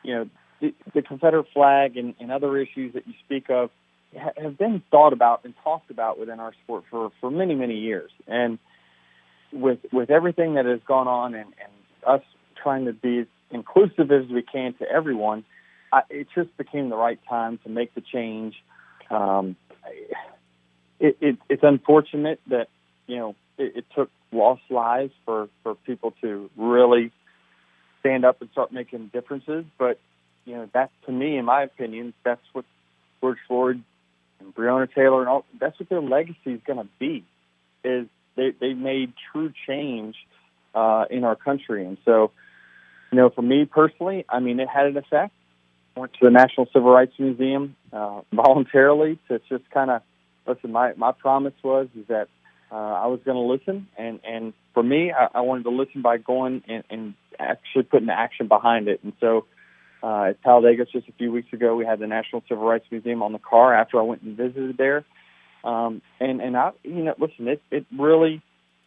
[0.03, 3.71] you know, the, the Confederate flag and, and other issues that you speak of
[4.17, 7.79] ha- have been thought about and talked about within our sport for for many many
[7.79, 8.11] years.
[8.27, 8.59] And
[9.53, 11.73] with with everything that has gone on and, and
[12.07, 12.23] us
[12.61, 15.45] trying to be as inclusive as we can to everyone
[15.95, 18.57] I, it just became the right time to make the change.
[19.11, 19.55] Um,
[20.99, 22.69] it, it, it's unfortunate that
[23.07, 27.13] you know it, it took lost lives for for people to really
[28.01, 29.65] stand up and start making differences.
[29.79, 30.01] But
[30.45, 32.65] you know that to me, in my opinion, that's what
[33.21, 33.81] George Floyd
[34.41, 37.25] and Breonna Taylor and all that's what their legacy is going to be.
[37.85, 40.17] Is they they made true change
[40.75, 42.33] uh, in our country, and so
[43.13, 45.33] you know for me personally, I mean it had an effect
[45.97, 50.03] went to the National Civil Rights Museum uh, voluntarily to just kind of
[50.47, 50.73] listen.
[50.73, 52.29] My my promise was is that
[52.71, 56.03] uh, I was going to listen, and and for me, I, I wanted to listen
[56.03, 59.01] by going and, and actually putting action behind it.
[59.03, 59.47] And so,
[60.03, 63.23] uh, at Talladega just a few weeks ago, we had the National Civil Rights Museum
[63.23, 65.05] on the car after I went and visited there.
[65.63, 68.43] Um, and and I, you know, listen, it it really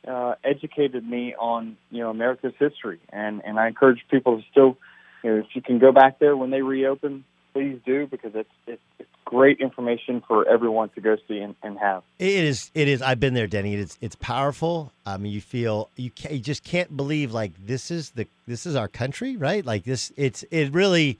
[0.08, 4.78] uh, educated me on you know America's history, and and I encourage people to still
[5.24, 8.50] you know, if you can go back there when they reopen, please do because it's
[8.68, 12.04] it's, it's great information for everyone to go see and, and have.
[12.20, 12.72] It is.
[12.74, 13.02] It is.
[13.02, 13.76] I've been there, Denny.
[13.76, 14.92] It's it's powerful.
[15.06, 18.66] I mean, you feel you can, you just can't believe like this is the this
[18.66, 19.66] is our country, right?
[19.66, 20.12] Like this.
[20.16, 21.18] It's it really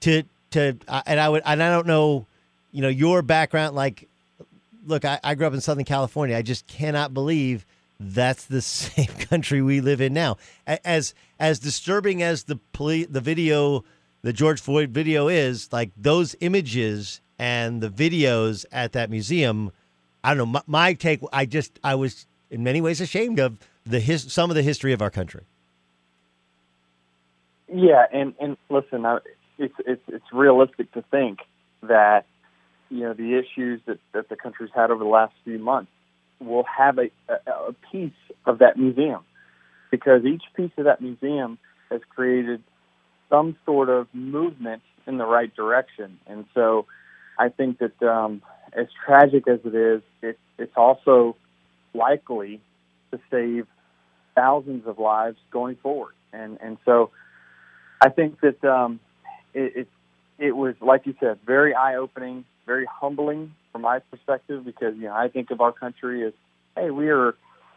[0.00, 2.26] to to and I would and I don't know,
[2.72, 3.74] you know, your background.
[3.74, 4.08] Like,
[4.86, 6.36] look, I, I grew up in Southern California.
[6.36, 7.64] I just cannot believe
[8.00, 10.36] that's the same country we live in now.
[10.66, 13.84] As as disturbing as the poli- the video,
[14.22, 19.70] the George Floyd video is, like those images and the videos at that museum.
[20.24, 20.46] I don't know.
[20.46, 24.50] My, my take, I just, I was in many ways ashamed of the his, some
[24.50, 25.44] of the history of our country.
[27.72, 29.18] Yeah, and and listen, I,
[29.58, 31.40] it's it's it's realistic to think
[31.82, 32.24] that
[32.90, 35.90] you know the issues that that the country's had over the last few months
[36.40, 38.12] will have a, a, a piece
[38.46, 39.22] of that museum
[39.90, 41.58] because each piece of that museum
[41.90, 42.62] has created
[43.30, 46.86] some sort of movement in the right direction, and so
[47.38, 51.36] I think that um, as tragic as it is, it, it's also
[51.94, 52.60] likely
[53.10, 53.66] to save
[54.34, 56.14] thousands of lives going forward.
[56.32, 57.10] And and so
[58.02, 59.00] I think that um,
[59.54, 59.88] it, it
[60.38, 65.04] it was like you said, very eye opening, very humbling from my perspective because you
[65.04, 66.32] know I think of our country as
[66.76, 67.34] hey we are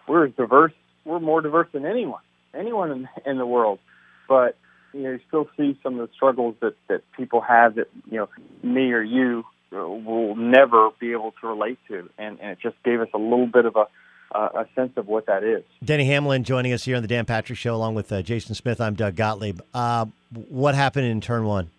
[0.08, 0.74] we're as diverse
[1.06, 2.22] we're more diverse than anyone
[2.54, 3.80] anyone in, in the world,
[4.28, 4.58] but
[4.94, 8.18] you know you still see some of the struggles that that people have that you
[8.18, 8.30] know
[8.64, 13.00] me or you will never be able to relate to, and, and it just gave
[13.00, 13.86] us a little bit of a
[14.34, 15.64] uh, a sense of what that is.
[15.84, 18.80] Denny Hamlin joining us here on the Dan Patrick Show, along with uh, Jason Smith.
[18.82, 19.60] I'm Doug Gottlieb.
[19.74, 20.06] Uh,
[20.50, 21.70] what happened in turn one?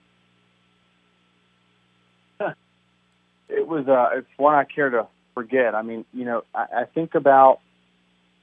[3.72, 5.74] Was uh, it's one I care to forget.
[5.74, 7.60] I mean, you know, I, I think about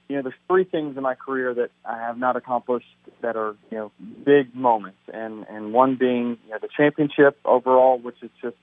[0.10, 2.88] you know, there's three things in my career that I have not accomplished
[3.22, 3.92] that are you know
[4.26, 8.58] big moments, and and one being you know the championship overall, which is just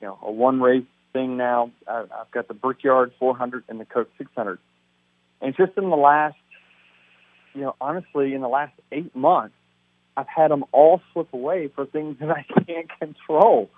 [0.00, 1.72] you know a one race thing now.
[1.88, 4.60] I, I've got the Brickyard 400 and the Coke 600,
[5.42, 6.36] and just in the last,
[7.52, 9.56] you know, honestly, in the last eight months,
[10.16, 13.70] I've had them all slip away for things that I can't control,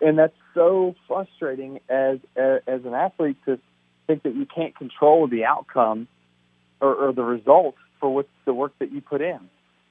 [0.00, 3.60] and that's so frustrating as as, as an athlete to
[4.08, 6.08] think that you can't control the outcome
[6.80, 9.38] or, or the results for what the work that you put in.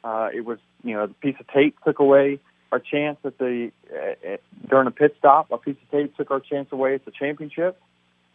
[0.04, 2.40] Uh, it was, you know, the piece of tape took away
[2.72, 4.38] our chance at the uh,
[4.70, 5.52] during a pit stop.
[5.52, 7.80] A piece of tape took our chance away at the championship.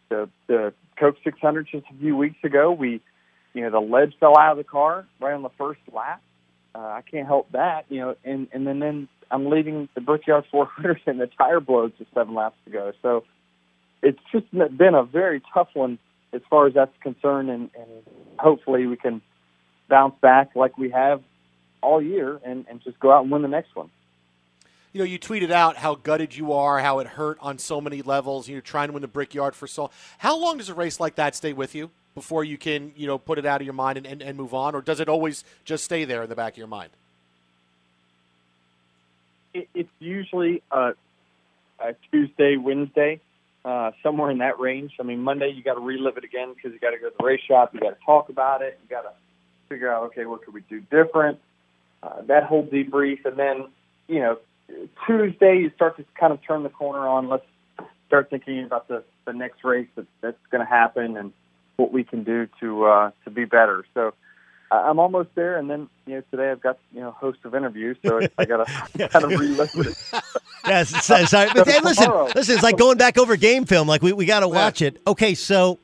[0.09, 3.03] The the Coke 600 just a few weeks ago, we,
[3.53, 6.23] you know, the ledge fell out of the car right on the first lap.
[6.75, 10.45] Uh, I can't help that, you know, and and then then I'm leading the Brickyard
[10.51, 12.93] 400 and the tire blows just seven laps to go.
[13.03, 13.25] So
[14.03, 15.99] it's just been a very tough one
[16.33, 17.91] as far as that's concerned, and, and
[18.39, 19.21] hopefully we can
[19.89, 21.23] bounce back like we have
[21.83, 23.91] all year and, and just go out and win the next one
[24.93, 28.03] you know, you tweeted out how gutted you are, how it hurt on so many
[28.03, 28.49] levels.
[28.49, 29.91] You're trying to win the Brickyard for so.
[30.19, 33.17] How long does a race like that stay with you before you can, you know,
[33.17, 35.45] put it out of your mind and, and, and move on, or does it always
[35.65, 36.91] just stay there in the back of your mind?
[39.55, 40.93] It, it's usually a,
[41.81, 43.21] a Tuesday, Wednesday,
[43.65, 44.93] uh, somewhere in that range.
[45.01, 47.15] I mean, Monday you got to relive it again because you got to go to
[47.19, 49.13] the race shop, you got to talk about it, you got to
[49.69, 51.39] figure out, okay, what could we do different?
[52.03, 53.69] Uh, that whole debrief, and then
[54.09, 54.39] you know
[55.07, 57.29] Tuesday, you start to kind of turn the corner on.
[57.29, 57.45] Let's
[58.09, 61.33] start thinking about the, the next race that, that's going to happen and
[61.77, 63.85] what we can do to uh, to be better.
[63.95, 64.15] So
[64.73, 67.55] I'm almost there, and then you know today I've got you know a host of
[67.55, 70.23] interviews, so I got to kind of re-listen it.
[70.67, 73.87] yes, so, sorry, but hey, listen, listen, it's like going back over game film.
[73.87, 75.01] Like we, we got to watch it.
[75.07, 75.79] Okay, so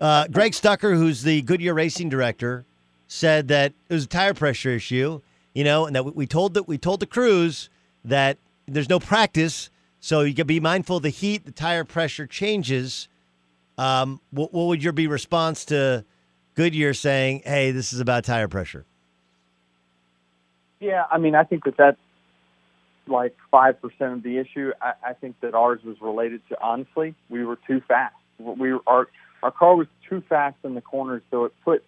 [0.00, 2.64] uh, Greg Stucker, who's the Goodyear racing director,
[3.06, 5.20] said that it was a tire pressure issue.
[5.54, 7.68] You know, and that we, we told that we told the crews
[8.04, 11.84] that there's no practice, so you got to be mindful of the heat, the tire
[11.84, 13.08] pressure changes.
[13.78, 16.04] Um, what, what would your be response to
[16.54, 18.84] Goodyear saying, "Hey, this is about tire pressure"?
[20.80, 21.98] Yeah, I mean, I think that that's
[23.06, 24.72] like five percent of the issue.
[24.80, 28.14] I, I think that ours was related to honestly, we were too fast.
[28.38, 29.08] We were, our
[29.42, 31.84] our car was too fast in the corners, so it put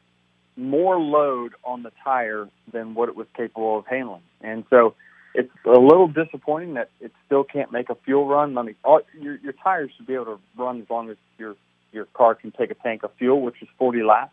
[0.56, 4.22] more load on the tire than what it was capable of handling.
[4.40, 4.94] And so
[5.34, 8.56] it's a little disappointing that it still can't make a fuel run.
[8.56, 11.56] I mean, all, your, your tires should be able to run as long as your
[11.92, 14.32] your car can take a tank of fuel, which is 40 laps.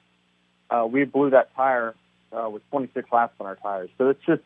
[0.71, 1.95] Uh, we blew that tire
[2.31, 4.41] uh, with 26 laps on our tires, so it's just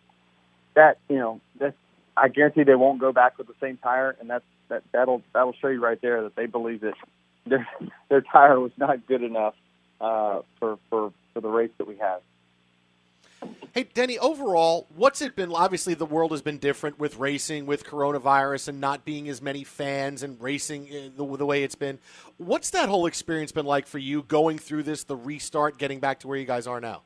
[0.76, 1.76] that you know that's
[2.18, 5.54] I guarantee they won't go back with the same tire, and that's that that'll that'll
[5.54, 6.96] show you right there that they believe that
[7.46, 7.68] their
[8.10, 9.54] their tire was not good enough
[10.02, 12.22] uh, for for for the race that we have.
[13.76, 15.52] Hey, Denny, overall, what's it been?
[15.52, 19.66] Obviously, the world has been different with racing, with coronavirus, and not being as many
[19.66, 22.00] fans and racing uh, the, the way it's been.
[22.38, 26.22] What's that whole experience been like for you going through this, the restart, getting back
[26.22, 27.02] to where you guys are now?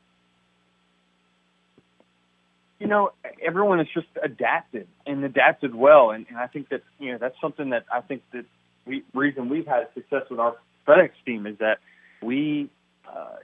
[2.78, 3.14] You know,
[3.44, 7.36] everyone has just adapted and adapted well, and, and I think that you know that's
[7.42, 8.46] something that I think that
[8.86, 10.56] we reason we've had success with our
[10.88, 11.80] FedEx team is that
[12.22, 12.70] we,
[13.12, 13.38] uh,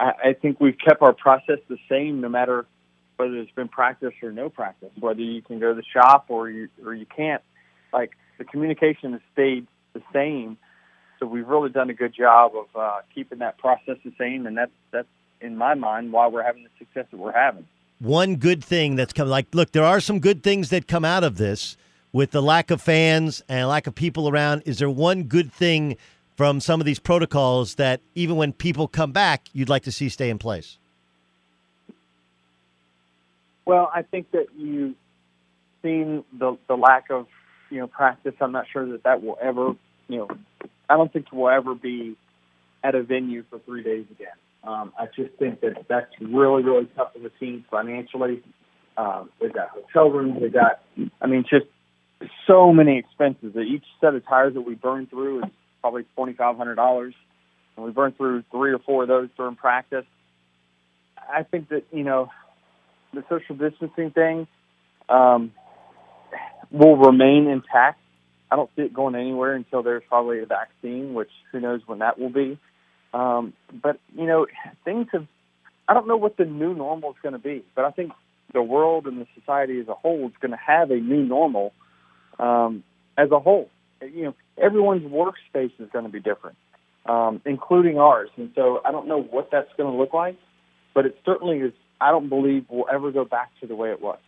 [0.00, 2.66] I, I think we've kept our process the same no matter
[3.22, 6.50] whether it's been practice or no practice, whether you can go to the shop or
[6.50, 7.42] you or you can't.
[7.92, 10.58] Like the communication has stayed the same,
[11.20, 14.56] so we've really done a good job of uh, keeping that process the same, and
[14.56, 15.08] that's that's
[15.40, 17.64] in my mind why we're having the success that we're having.
[18.00, 21.22] One good thing that's come like look there are some good things that come out
[21.22, 21.76] of this
[22.12, 24.64] with the lack of fans and lack of people around.
[24.66, 25.96] Is there one good thing
[26.36, 30.08] from some of these protocols that even when people come back you'd like to see
[30.08, 30.78] stay in place
[33.72, 34.94] well i think that you've
[35.82, 37.26] seen the the lack of
[37.70, 39.74] you know practice i'm not sure that that will ever
[40.08, 40.28] you know
[40.88, 42.16] i don't think we'll ever be
[42.84, 46.86] at a venue for three days again um, I just think that that's really, really
[46.96, 48.42] tough for the team financially.
[48.96, 50.40] Um, they've got hotel rooms.
[50.40, 50.82] They've got,
[51.20, 51.66] I mean, just
[52.46, 53.54] so many expenses.
[53.54, 55.50] That each set of tires that we burn through is
[55.80, 57.14] probably twenty five hundred dollars,
[57.76, 60.04] and we burn through three or four of those during practice.
[61.18, 62.30] I think that you know
[63.12, 64.46] the social distancing thing
[65.08, 65.52] um,
[66.70, 67.98] will remain intact.
[68.50, 72.00] I don't see it going anywhere until there's probably a vaccine, which who knows when
[72.00, 72.58] that will be.
[73.14, 73.52] Um,
[73.82, 74.46] but you know,
[74.84, 75.26] things have.
[75.88, 78.12] I don't know what the new normal is going to be, but I think
[78.52, 81.72] the world and the society as a whole is going to have a new normal
[82.38, 82.84] um,
[83.16, 83.68] as a whole.
[84.00, 86.56] You know, everyone's workspace is going to be different,
[87.06, 88.30] um, including ours.
[88.36, 90.36] And so I don't know what that's going to look like,
[90.94, 91.72] but it certainly is.
[92.02, 94.18] I don't believe we'll ever go back to the way it was.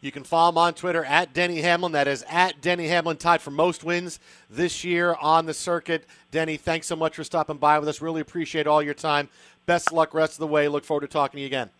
[0.00, 1.92] You can follow him on Twitter at Denny Hamlin.
[1.92, 6.04] That is at Denny Hamlin, tied for most wins this year on the circuit.
[6.30, 8.00] Denny, thanks so much for stopping by with us.
[8.02, 9.28] Really appreciate all your time.
[9.66, 10.68] Best luck rest of the way.
[10.68, 11.70] Look forward to talking to you again.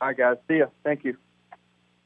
[0.00, 0.36] All right, guys.
[0.48, 0.70] See you.
[0.82, 1.16] Thank you.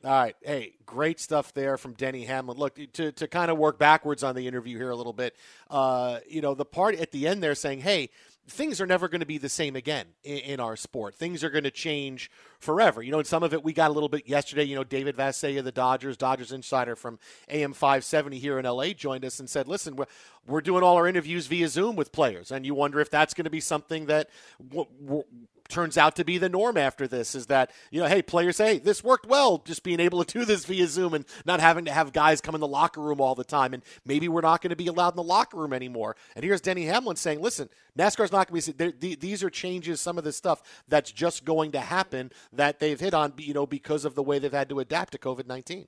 [0.04, 0.36] All right.
[0.42, 2.58] Hey, great stuff there from Denny Hamlin.
[2.58, 5.34] Look, to, to kind of work backwards on the interview here a little bit,
[5.70, 8.10] uh, you know, the part at the end there saying, hey,
[8.48, 11.14] things are never going to be the same again in, in our sport.
[11.14, 13.02] Things are going to change forever.
[13.02, 14.64] You know, and some of it we got a little bit yesterday.
[14.64, 17.18] You know, David Vassegh of the Dodgers, Dodgers insider from
[17.48, 20.06] AM 570 here in LA, joined us and said, "Listen, we're,
[20.46, 23.44] we're doing all our interviews via Zoom with players, and you wonder if that's going
[23.44, 24.30] to be something that
[24.68, 25.24] w- w-
[25.68, 28.78] turns out to be the norm after this is that you know hey players hey
[28.78, 31.92] this worked well just being able to do this via zoom and not having to
[31.92, 33.74] have guys come in the locker room all the time.
[33.74, 36.16] And maybe we're not going to be allowed in the locker room anymore.
[36.34, 40.18] And here's denny hamlin saying listen nascar's not going to be these are changes some
[40.18, 44.04] of the stuff that's just going to happen that they've hit on you know because
[44.04, 45.86] of the way they've had to adapt to covid-19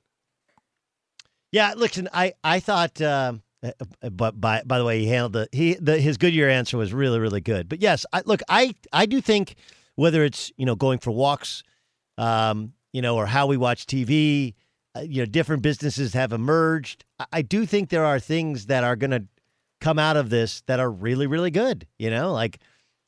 [1.53, 3.43] yeah listen i i thought um
[4.11, 7.19] but by by the way, he handled the he the his Goodyear answer was really
[7.19, 7.69] really good.
[7.69, 9.57] But yes, I, look, I I do think
[9.97, 11.63] whether it's you know going for walks,
[12.17, 14.55] um, you know, or how we watch TV,
[14.97, 17.05] uh, you know, different businesses have emerged.
[17.19, 19.25] I, I do think there are things that are going to
[19.81, 21.87] come out of this that are really really good.
[21.99, 22.61] You know, like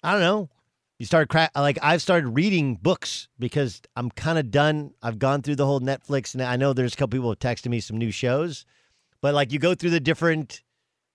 [0.03, 0.51] I don't know.
[0.99, 4.93] You start crack like I've started reading books because I'm kind of done.
[5.03, 7.69] I've gone through the whole Netflix, and I know there's a couple people have texted
[7.69, 8.67] me some new shows
[9.23, 10.63] but like you go through the different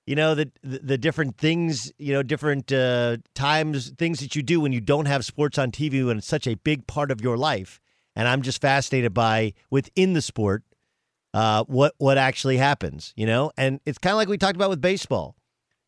[0.08, 4.60] you know the, the, different things you know different uh, times things that you do
[4.60, 7.38] when you don't have sports on tv when it's such a big part of your
[7.38, 7.80] life.
[8.16, 10.64] And i'm just fascinated by within the sport
[11.36, 13.52] uh, what what actually happens you know?
[13.58, 15.36] And it's kind of like we talked about with baseball.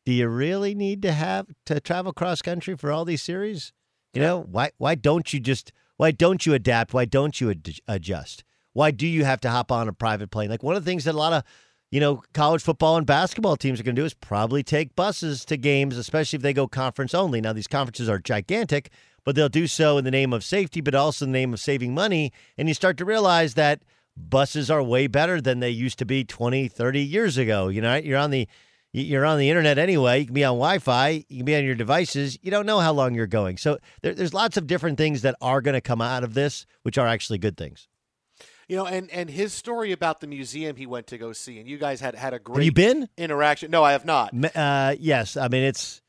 [0.06, 3.74] Do you really need to have to travel cross country for all these series?
[4.14, 6.94] You know why why don't you just why don't you adapt?
[6.94, 8.44] Why don't you ad- adjust?
[8.74, 10.50] Why do you have to hop on a private plane?
[10.50, 11.44] Like one of the things that a lot of
[11.92, 15.44] you know, college football and basketball teams are going to do is probably take buses
[15.46, 17.42] to games, especially if they go conference only.
[17.42, 18.92] Now, these conferences are gigantic,
[19.24, 21.60] but they'll do so in the name of safety, but also in the name of
[21.60, 22.32] saving money.
[22.58, 23.82] And you start to realize that
[24.16, 27.70] buses are way better than they used to be 20, 30 years ago.
[27.70, 28.48] You know, you're on the
[28.92, 30.22] you're on the internet anyway.
[30.22, 31.24] You can be on Wi-Fi.
[31.30, 32.40] You can be on your devices.
[32.42, 33.58] You don't know how long you're going.
[33.58, 36.66] So there, there's lots of different things that are going to come out of this,
[36.82, 37.88] which are actually good things.
[38.70, 41.68] You know, and and his story about the museum he went to go see, and
[41.68, 42.58] you guys had had a great.
[42.58, 43.72] Have you been interaction?
[43.72, 44.32] No, I have not.
[44.56, 46.02] Uh, yes, I mean it's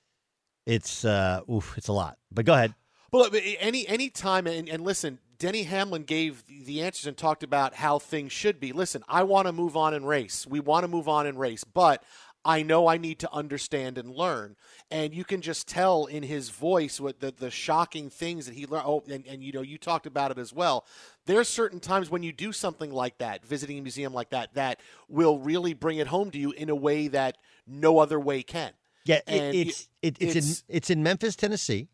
[0.67, 2.19] it's uh, oof, it's a lot.
[2.31, 2.75] But go ahead.
[3.13, 7.75] Well, any any time, and, and listen, Denny Hamlin gave the answers and talked about
[7.75, 8.73] how things should be.
[8.73, 10.47] Listen, I want to move on and race.
[10.47, 12.05] We want to move on and race, but
[12.45, 14.57] I know I need to understand and learn.
[14.91, 18.67] And you can just tell in his voice what the, the shocking things that he
[18.67, 18.85] learned.
[18.87, 20.87] Oh, and, and you know, you talked about it as well.
[21.27, 24.81] There's certain times when you do something like that, visiting a museum like that, that
[25.09, 27.37] will really bring it home to you in a way that
[27.67, 28.73] no other way can.
[29.05, 31.89] Yeah, And it, it's, it, it's it's- in it's in Memphis, Tennessee.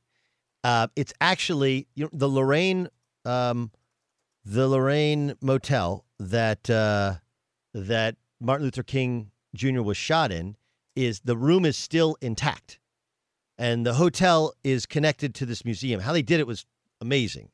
[0.65, 2.89] Uh, it's actually you know, the Lorraine,
[3.25, 3.71] um,
[4.45, 7.15] the Lorraine Motel that uh,
[7.75, 9.83] that Martin Luther King Jr.
[9.83, 10.57] was shot in.
[10.95, 12.79] Is the room is still intact,
[13.59, 16.01] and the hotel is connected to this museum.
[16.01, 16.65] How they did it was
[17.01, 17.51] amazing.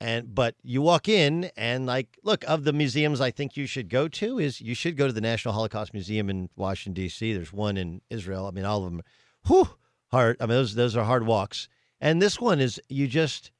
[0.00, 3.88] And but you walk in and like look of the museums I think you should
[3.88, 7.32] go to is you should go to the National Holocaust Museum in Washington D.C.
[7.32, 8.46] There's one in Israel.
[8.46, 9.02] I mean all of them,
[9.46, 9.68] whew,
[10.10, 10.38] hard.
[10.40, 11.68] I mean those those are hard walks.
[12.00, 13.52] And this one is you just,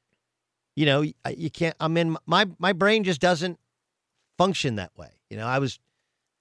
[0.75, 1.77] you know, you- can't.
[1.79, 3.61] I mean my my brain just doesn't
[4.37, 5.11] function that way.
[5.31, 5.79] You know I was,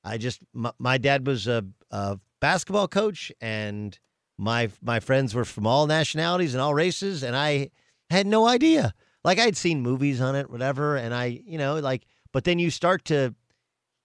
[0.03, 3.97] I just my, my dad was a, a basketball coach and
[4.37, 7.69] my my friends were from all nationalities and all races and I
[8.09, 8.93] had no idea.
[9.23, 12.71] Like I'd seen movies on it, whatever, and I, you know, like, but then you
[12.71, 13.35] start to,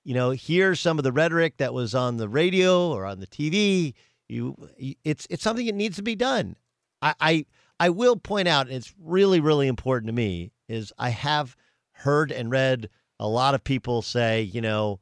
[0.05, 3.27] you know, hear some of the rhetoric that was on the radio or on the
[3.27, 3.95] TV.
[4.29, 4.57] You,
[5.05, 6.57] it's it's something that needs to be done.
[7.01, 7.47] I I,
[7.81, 11.57] I will point out, and it's really really important to me, is I have
[11.93, 15.01] heard and read a lot of people say, you know,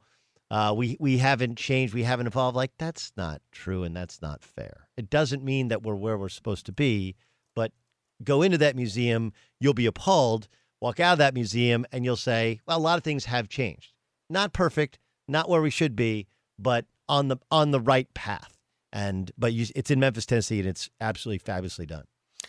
[0.51, 2.55] uh, we we haven't changed, we haven't evolved.
[2.55, 4.87] Like that's not true, and that's not fair.
[4.97, 7.15] It doesn't mean that we're where we're supposed to be,
[7.55, 7.71] but
[8.23, 10.47] go into that museum, you'll be appalled.
[10.81, 13.93] Walk out of that museum, and you'll say, "Well, a lot of things have changed.
[14.29, 16.27] Not perfect, not where we should be,
[16.59, 18.55] but on the on the right path."
[18.93, 22.05] And but you, it's in Memphis, Tennessee, and it's absolutely fabulously done.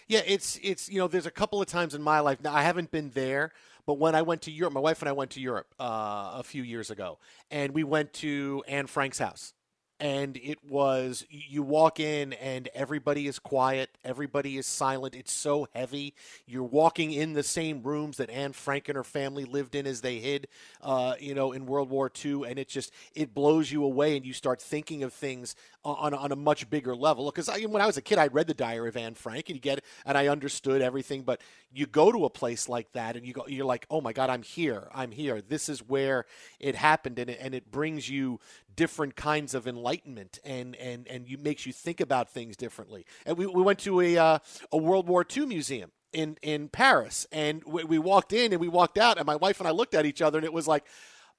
[0.07, 2.43] Yeah, it's it's you know, there's a couple of times in my life.
[2.43, 3.53] Now I haven't been there,
[3.87, 6.43] but when I went to Europe, my wife and I went to Europe uh, a
[6.43, 7.19] few years ago,
[7.51, 9.53] and we went to Anne Frank's house.
[9.99, 15.15] And it was you walk in and everybody is quiet, everybody is silent.
[15.15, 16.13] It's so heavy.
[16.45, 20.03] You're walking in the same rooms that Anne Frank and her family lived in as
[20.03, 20.49] they hid,
[20.83, 24.27] uh, you know, in World War II, and it just it blows you away, and
[24.27, 25.57] you start thinking of things
[25.95, 27.27] on on a much bigger level.
[27.27, 29.61] Because when I was a kid, I read the Diary of Anne Frank, and you
[29.61, 31.23] get and I understood everything.
[31.23, 31.41] But
[31.73, 34.31] you go to a place like that, and you go, you're like, oh my God,
[34.31, 35.41] I'm here, I'm here.
[35.41, 36.27] This is where
[36.59, 38.41] it happened, and it, and it brings you
[38.75, 43.07] different kinds of enlightenment, and and and you makes you think about things differently.
[43.25, 44.39] And we, we went to a uh,
[44.73, 48.69] a World War II museum in in Paris, and we, we walked in and we
[48.69, 50.85] walked out, and my wife and I looked at each other, and it was like.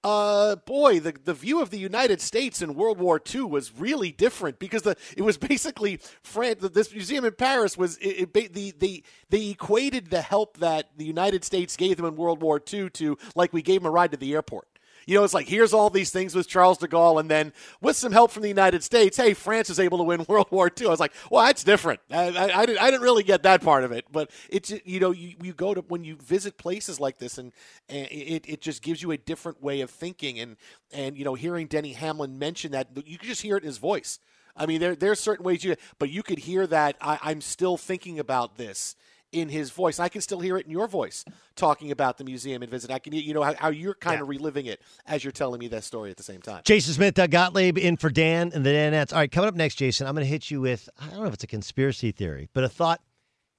[0.04, 4.12] Uh, boy, the the view of the United States in World War II was really
[4.12, 6.62] different because the it was basically France.
[6.72, 11.06] This museum in Paris was it, it, the the they equated the help that the
[11.06, 14.12] United States gave them in World War II to like we gave them a ride
[14.12, 14.68] to the airport.
[15.08, 17.96] You know, it's like here's all these things with Charles de Gaulle, and then with
[17.96, 20.88] some help from the United States, hey, France is able to win World War II.
[20.88, 22.02] I was like, well, that's different.
[22.12, 25.00] I, I, I, didn't, I didn't really get that part of it, but it's you
[25.00, 27.54] know, you, you go to when you visit places like this, and,
[27.88, 30.58] and it, it just gives you a different way of thinking, and
[30.92, 33.78] and you know, hearing Denny Hamlin mention that, you can just hear it in his
[33.78, 34.20] voice.
[34.58, 37.78] I mean, there there's certain ways you, but you could hear that I, I'm still
[37.78, 38.98] thinking about this
[39.32, 40.00] in his voice.
[40.00, 41.26] I can still hear it in your voice
[41.56, 42.92] talking about the museum and visit.
[42.92, 45.68] I can, you know, how, how you're kind of reliving it as you're telling me
[45.70, 46.62] that story at the same time.
[46.66, 49.12] Jason Smith, Doug Gottlieb in for Dan and the Danettes.
[49.12, 51.28] All right, coming up next, Jason, I'm going to hit you with I don't know
[51.28, 53.02] if it's a conspiracy theory, but a thought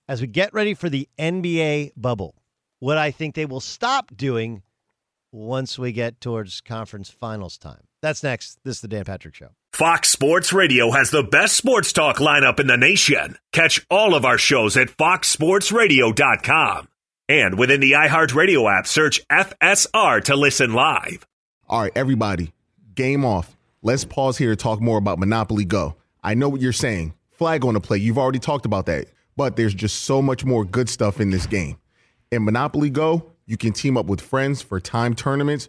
[0.08, 2.34] as we get ready for the NBA bubble.
[2.80, 4.62] What I think they will stop doing
[5.32, 7.87] once we get towards conference finals time.
[8.00, 8.58] That's next.
[8.64, 9.48] This is the Dan Patrick Show.
[9.72, 13.36] Fox Sports Radio has the best sports talk lineup in the nation.
[13.52, 16.88] Catch all of our shows at foxsportsradio.com.
[17.28, 21.26] And within the iHeartRadio app, search FSR to listen live.
[21.68, 22.52] All right, everybody,
[22.94, 23.54] game off.
[23.82, 25.96] Let's pause here to talk more about Monopoly Go.
[26.22, 27.14] I know what you're saying.
[27.32, 27.98] Flag on the play.
[27.98, 29.06] You've already talked about that.
[29.36, 31.76] But there's just so much more good stuff in this game.
[32.32, 35.68] In Monopoly Go, you can team up with friends for time tournaments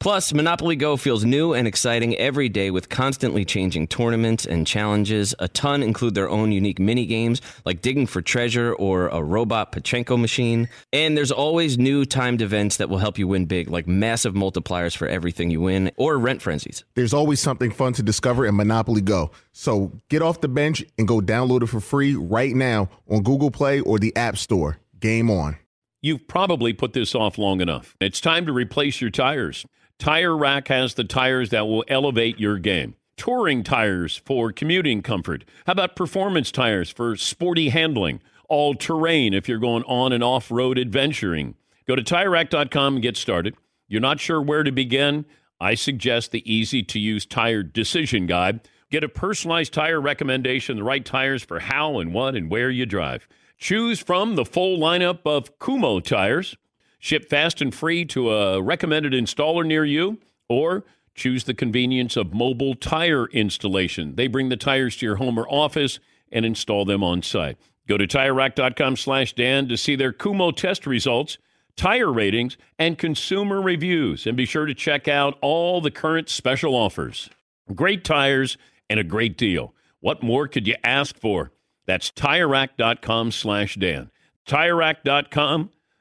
[0.00, 5.34] Plus, Monopoly Go feels new and exciting every day with constantly changing tournaments and challenges.
[5.38, 9.72] A ton include their own unique mini games like digging for treasure or a robot
[9.72, 10.68] Pachinko machine.
[10.92, 14.94] And there's always new timed events that will help you win big, like massive multipliers
[14.94, 16.84] for everything you win or rent frenzies.
[16.94, 19.30] There's always something fun to discover in Monopoly Go.
[19.52, 23.50] So get off the bench and go download it for free right now on Google
[23.50, 24.78] Play or the App Store.
[25.00, 25.56] Game on.
[26.02, 27.96] You've probably put this off long enough.
[27.98, 29.64] It's time to replace your tires.
[29.98, 32.96] Tire Rack has the tires that will elevate your game.
[33.16, 35.44] Touring tires for commuting comfort.
[35.66, 38.20] How about performance tires for sporty handling?
[38.48, 41.54] All terrain if you're going on and off road adventuring.
[41.86, 43.54] Go to tirerack.com and get started.
[43.88, 45.24] You're not sure where to begin?
[45.60, 48.68] I suggest the easy to use tire decision guide.
[48.90, 52.84] Get a personalized tire recommendation, the right tires for how and what and where you
[52.84, 53.28] drive.
[53.58, 56.56] Choose from the full lineup of Kumho tires.
[57.04, 62.32] Ship fast and free to a recommended installer near you, or choose the convenience of
[62.32, 64.14] mobile tire installation.
[64.14, 65.98] They bring the tires to your home or office
[66.32, 67.58] and install them on site.
[67.86, 71.36] Go to TireRack.com slash Dan to see their Kumho test results,
[71.76, 74.26] tire ratings, and consumer reviews.
[74.26, 77.28] And be sure to check out all the current special offers.
[77.74, 78.56] Great tires
[78.88, 79.74] and a great deal.
[80.00, 81.52] What more could you ask for?
[81.84, 84.10] That's TireRack.com slash Dan.
[84.48, 85.68] TireRack.com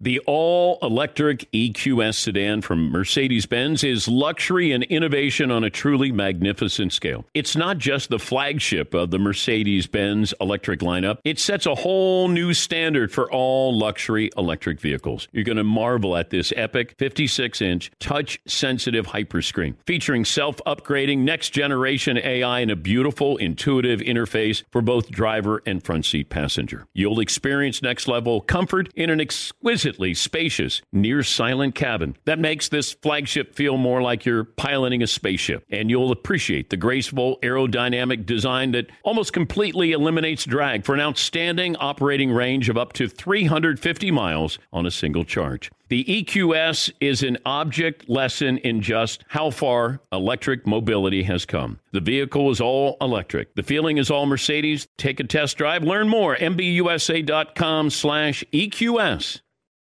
[0.00, 6.10] The all electric EQS sedan from Mercedes Benz is luxury and innovation on a truly
[6.10, 7.24] magnificent scale.
[7.32, 12.26] It's not just the flagship of the Mercedes Benz electric lineup, it sets a whole
[12.26, 15.28] new standard for all luxury electric vehicles.
[15.30, 21.18] You're going to marvel at this epic 56 inch touch sensitive hyperscreen featuring self upgrading
[21.18, 26.84] next generation AI and a beautiful, intuitive interface for both driver and front seat passenger.
[26.94, 29.83] You'll experience next level comfort in an exquisite
[30.14, 35.64] spacious, near silent cabin that makes this flagship feel more like you're piloting a spaceship.
[35.70, 41.76] And you'll appreciate the graceful aerodynamic design that almost completely eliminates drag for an outstanding
[41.76, 45.70] operating range of up to 350 miles on a single charge.
[45.88, 51.78] The EQS is an object lesson in just how far electric mobility has come.
[51.92, 53.54] The vehicle is all electric.
[53.54, 54.88] The feeling is all Mercedes.
[54.96, 55.84] Take a test drive.
[55.84, 56.36] Learn more.
[56.36, 59.40] MBUSA.com slash EQS.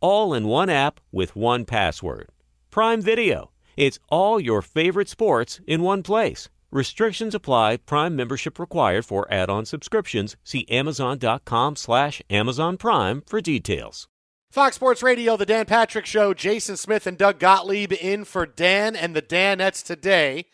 [0.00, 2.28] all in one app with one password.
[2.70, 3.50] Prime Video.
[3.76, 6.48] It's all your favorite sports in one place.
[6.70, 7.78] Restrictions apply.
[7.78, 10.36] Prime membership required for add-on subscriptions.
[10.44, 14.08] See Amazon.com slash Amazon Prime for details.
[14.50, 16.32] Fox Sports Radio, the Dan Patrick Show.
[16.32, 20.46] Jason Smith and Doug Gottlieb in for Dan and the Danettes today.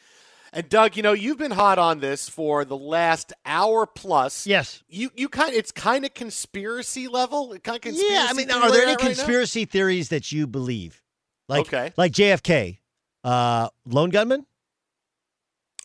[0.55, 4.47] And Doug, you know, you've been hot on this for the last hour plus.
[4.47, 4.83] Yes.
[4.89, 7.57] You you kind it's kind of conspiracy level.
[7.63, 11.03] Kind of conspiracy yeah, I mean, are there any conspiracy theories that you believe?
[11.49, 11.93] Like okay.
[11.97, 12.79] like JFK,
[13.25, 14.47] uh, lone gunman?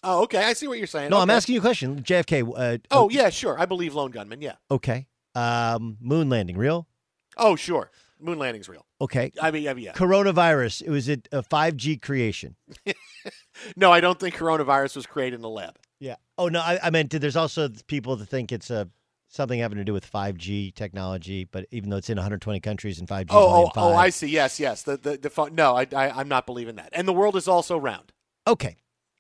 [0.03, 0.43] Oh, okay.
[0.43, 1.09] I see what you're saying.
[1.09, 1.23] No, okay.
[1.23, 2.01] I'm asking you a question.
[2.03, 2.53] JFK.
[2.55, 3.59] Uh, oh, yeah, sure.
[3.59, 4.41] I believe lone gunman.
[4.41, 4.53] Yeah.
[4.69, 5.07] Okay.
[5.33, 6.87] Um, moon landing, real?
[7.35, 7.91] Oh, sure.
[8.19, 8.85] Moon landing's real.
[9.01, 9.31] Okay.
[9.41, 9.93] I mean, yeah.
[9.93, 10.83] Coronavirus.
[10.83, 12.55] It was a 5G creation?
[13.75, 15.77] no, I don't think coronavirus was created in the lab.
[15.99, 16.15] Yeah.
[16.37, 18.89] Oh no, I, I meant there's also people that think it's a
[19.29, 23.07] something having to do with 5G technology, but even though it's in 120 countries and
[23.07, 23.27] 5G.
[23.31, 24.27] Oh, oh, oh, I see.
[24.27, 24.83] Yes, yes.
[24.83, 26.89] The the, the no, I, I am not believing that.
[26.93, 28.13] And the world is also round.
[28.47, 28.77] Okay.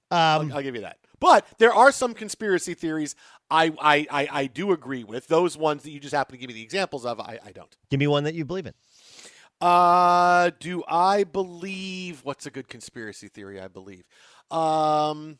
[0.09, 0.97] Um, I'll, I'll give you that.
[1.19, 3.15] But there are some conspiracy theories
[3.49, 5.27] I, I, I, I, do agree with.
[5.27, 7.75] Those ones that you just happen to give me the examples of, I, I don't.
[7.89, 8.73] Give me one that you believe in.
[9.59, 13.59] Uh, do I believe what's a good conspiracy theory?
[13.59, 14.03] I believe.
[14.51, 15.39] Um,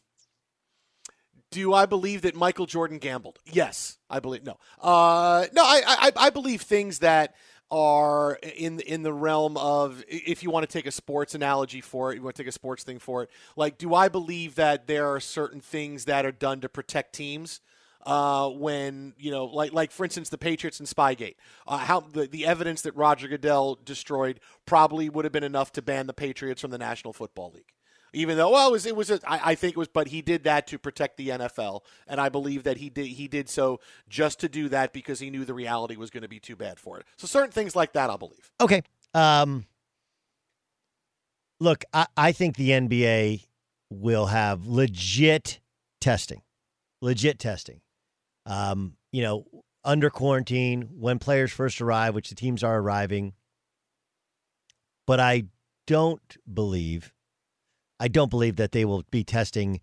[1.51, 3.39] do I believe that Michael Jordan gambled?
[3.45, 4.43] Yes, I believe.
[4.43, 7.35] No, uh, no, I, I, I believe things that
[7.69, 12.11] are in in the realm of if you want to take a sports analogy for
[12.11, 13.29] it, you want to take a sports thing for it.
[13.55, 17.61] Like, do I believe that there are certain things that are done to protect teams?
[18.07, 21.35] Uh, when you know, like like for instance, the Patriots and Spygate.
[21.67, 25.81] Uh, how the, the evidence that Roger Goodell destroyed probably would have been enough to
[25.81, 27.73] ban the Patriots from the National Football League.
[28.13, 30.21] Even though, well, it was, it was a, I, I think it was, but he
[30.21, 33.81] did that to protect the NFL, and I believe that he did he did so
[34.09, 36.79] just to do that because he knew the reality was going to be too bad
[36.79, 37.05] for it.
[37.17, 38.49] So certain things like that, I believe.
[38.61, 38.81] Okay.
[39.13, 39.65] Um,
[41.59, 43.47] Look, I, I think the NBA
[43.89, 45.59] will have legit
[45.99, 46.43] testing,
[47.01, 47.81] legit testing.
[48.47, 49.45] Um, you know,
[49.83, 53.33] under quarantine when players first arrive, which the teams are arriving.
[55.05, 55.43] But I
[55.85, 57.13] don't believe,
[57.99, 59.79] I don't believe that they will be testing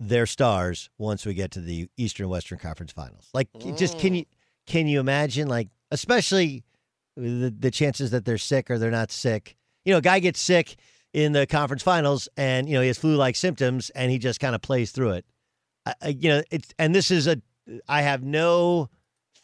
[0.00, 3.28] their stars once we get to the Eastern Western Conference Finals.
[3.32, 4.24] Like, just can you
[4.66, 5.48] can you imagine?
[5.48, 6.64] Like, especially
[7.16, 9.56] the the chances that they're sick or they're not sick.
[9.84, 10.76] You know, a guy gets sick
[11.12, 14.54] in the conference finals, and you know he has flu-like symptoms, and he just kind
[14.54, 15.26] of plays through it.
[15.86, 17.40] I, I, you know, it's and this is a
[17.88, 18.90] I have no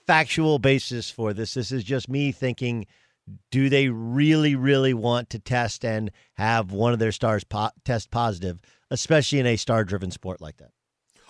[0.07, 1.55] factual basis for this.
[1.55, 2.87] This is just me thinking.
[3.51, 8.11] Do they really, really want to test and have one of their stars po- test
[8.11, 8.59] positive,
[8.91, 10.73] especially in a star-driven sport like that?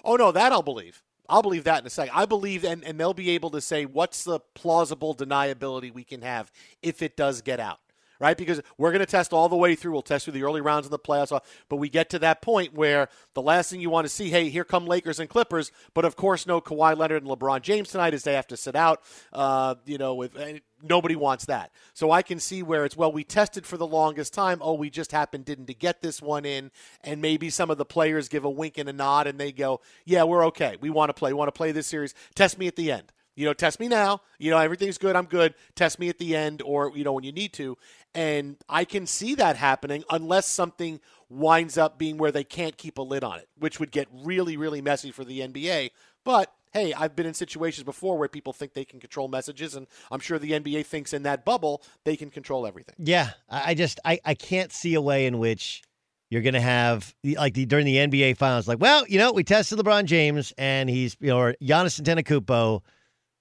[0.03, 1.03] Oh no, that I'll believe.
[1.28, 2.14] I'll believe that in a second.
[2.16, 6.22] I believe, and, and they'll be able to say what's the plausible deniability we can
[6.22, 6.51] have
[6.82, 7.80] if it does get out
[8.21, 8.37] right?
[8.37, 9.93] Because we're going to test all the way through.
[9.93, 12.75] We'll test through the early rounds of the playoffs, but we get to that point
[12.75, 16.05] where the last thing you want to see, hey, here come Lakers and Clippers, but
[16.05, 19.03] of course, no Kawhi Leonard and LeBron James tonight as they have to sit out.
[19.33, 20.37] Uh, you know, with
[20.83, 21.73] nobody wants that.
[21.95, 24.59] So I can see where it's well, we tested for the longest time.
[24.62, 26.71] Oh, we just happened didn't to get this one in,
[27.03, 29.81] and maybe some of the players give a wink and a nod, and they go,
[30.05, 30.77] yeah, we're okay.
[30.81, 31.33] We want to play.
[31.33, 32.14] We want to play this series.
[32.35, 33.12] Test me at the end.
[33.41, 34.20] You know, test me now.
[34.38, 35.16] You know, everything's good.
[35.16, 35.55] I'm good.
[35.74, 37.78] Test me at the end or, you know, when you need to.
[38.14, 42.99] And I can see that happening unless something winds up being where they can't keep
[42.99, 45.93] a lid on it, which would get really, really messy for the NBA.
[46.22, 49.86] But hey, I've been in situations before where people think they can control messages, and
[50.11, 52.97] I'm sure the NBA thinks in that bubble they can control everything.
[52.99, 55.82] Yeah, I just I, I can't see a way in which
[56.28, 59.45] you're going to have like the during the NBA finals, like, well, you know, we
[59.45, 62.82] tested LeBron James and he's you know or Giannis Antetokounmpo.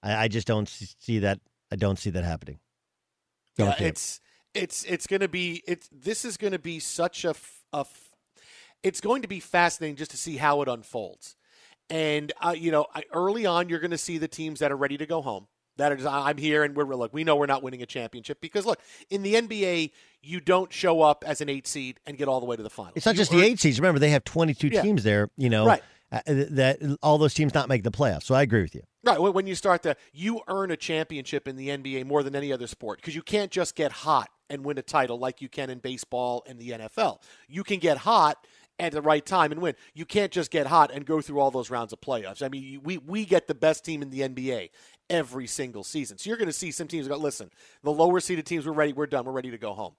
[0.02, 1.40] I, I just don't see that.
[1.72, 2.58] I don't see that happening.
[3.56, 4.20] Don't yeah, it's
[4.54, 7.34] it's it's going to be it's this is going to be such a,
[7.72, 7.86] a
[8.82, 11.36] it's going to be fascinating just to see how it unfolds.
[11.88, 14.96] And uh, you know, early on, you're going to see the teams that are ready
[14.96, 15.46] to go home.
[15.76, 17.14] That is, I'm here, and we're look.
[17.14, 19.92] We know we're not winning a championship because look, in the NBA,
[20.22, 22.70] you don't show up as an eight seed and get all the way to the
[22.70, 22.92] final.
[22.94, 23.80] It's not you just the eight seeds.
[23.80, 24.82] Remember, they have 22 yeah.
[24.82, 25.30] teams there.
[25.36, 25.82] You know, right.
[26.12, 28.24] Uh, that all those teams not make the playoffs.
[28.24, 28.82] So I agree with you.
[29.02, 29.18] Right.
[29.18, 32.66] When you start to, you earn a championship in the NBA more than any other
[32.66, 35.78] sport because you can't just get hot and win a title like you can in
[35.78, 37.20] baseball and the NFL.
[37.48, 38.46] You can get hot
[38.78, 39.74] at the right time and win.
[39.94, 42.42] You can't just get hot and go through all those rounds of playoffs.
[42.42, 44.70] I mean, we, we get the best team in the NBA
[45.10, 46.16] every single season.
[46.16, 47.50] So you're going to see some teams go, listen,
[47.82, 49.94] the lower seeded teams, we're ready, we're done, we're ready to go home.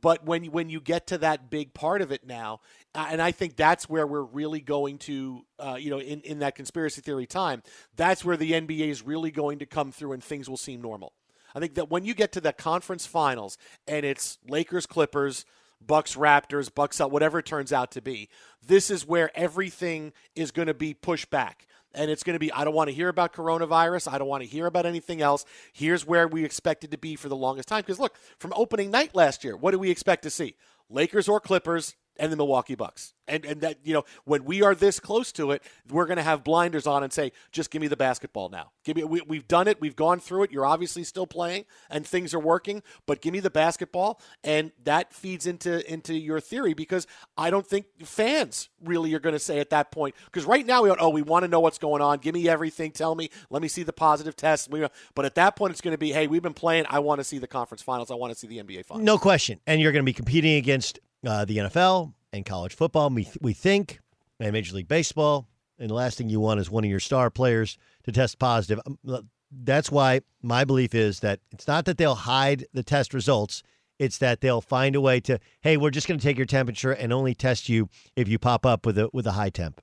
[0.00, 2.60] But when, when you get to that big part of it now,
[2.94, 6.56] and I think that's where we're really going to, uh, you know, in, in that
[6.56, 7.62] conspiracy theory time,
[7.96, 11.12] that's where the NBA is really going to come through and things will seem normal.
[11.54, 13.56] I think that when you get to the conference finals
[13.86, 15.46] and it's Lakers, Clippers,
[15.80, 18.28] Bucks Raptors, Bucks out, whatever it turns out to be.
[18.66, 21.66] This is where everything is going to be pushed back.
[21.98, 24.10] And it's going to be, I don't want to hear about coronavirus.
[24.12, 25.44] I don't want to hear about anything else.
[25.72, 27.80] Here's where we expected to be for the longest time.
[27.80, 30.54] Because look, from opening night last year, what do we expect to see?
[30.88, 33.14] Lakers or Clippers, and the Milwaukee Bucks.
[33.26, 36.22] And and that you know when we are this close to it, we're going to
[36.22, 38.72] have blinders on and say, just give me the basketball now.
[38.84, 39.80] Give me we, we've done it.
[39.80, 40.52] We've gone through it.
[40.52, 44.20] You're obviously still playing and things are working, but give me the basketball.
[44.42, 47.06] And that feeds into into your theory because
[47.36, 50.82] I don't think fans really are going to say at that point because right now
[50.82, 52.18] we oh we want to know what's going on.
[52.18, 52.92] Give me everything.
[52.92, 53.28] Tell me.
[53.50, 54.68] Let me see the positive tests.
[55.14, 56.86] But at that point, it's going to be hey, we've been playing.
[56.88, 58.10] I want to see the conference finals.
[58.10, 59.04] I want to see the NBA finals.
[59.04, 59.60] No question.
[59.66, 63.10] And you're going to be competing against uh, the NFL and college football.
[63.10, 64.00] We, we think,
[64.40, 65.48] and Major League Baseball.
[65.78, 68.80] And the last thing you want is one of your star players to test positive.
[68.86, 73.62] Um, that's why my belief is that it's not that they'll hide the test results.
[73.98, 76.92] It's that they'll find a way to, hey, we're just going to take your temperature
[76.92, 79.80] and only test you if you pop up with a with a high temp.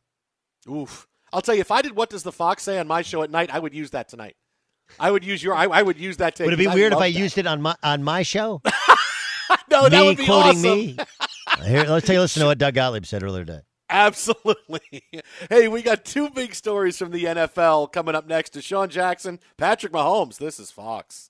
[0.69, 1.07] Oof.
[1.33, 3.29] I'll tell you, if I did what does the Fox say on my show at
[3.29, 4.35] night, I would use that tonight.
[4.99, 5.55] I would use your.
[5.55, 6.39] I, I would use that.
[6.39, 7.19] Would it be weird if I that.
[7.19, 8.61] used it on my on my show?
[9.69, 10.61] no, me that would be quoting awesome.
[10.63, 10.97] me.
[11.63, 13.61] Here, let's take a listen to what Doug Gottlieb said earlier today.
[13.89, 15.03] Absolutely.
[15.49, 18.53] Hey, we got two big stories from the NFL coming up next.
[18.53, 20.37] DeSean Jackson, Patrick Mahomes.
[20.37, 21.29] This is Fox.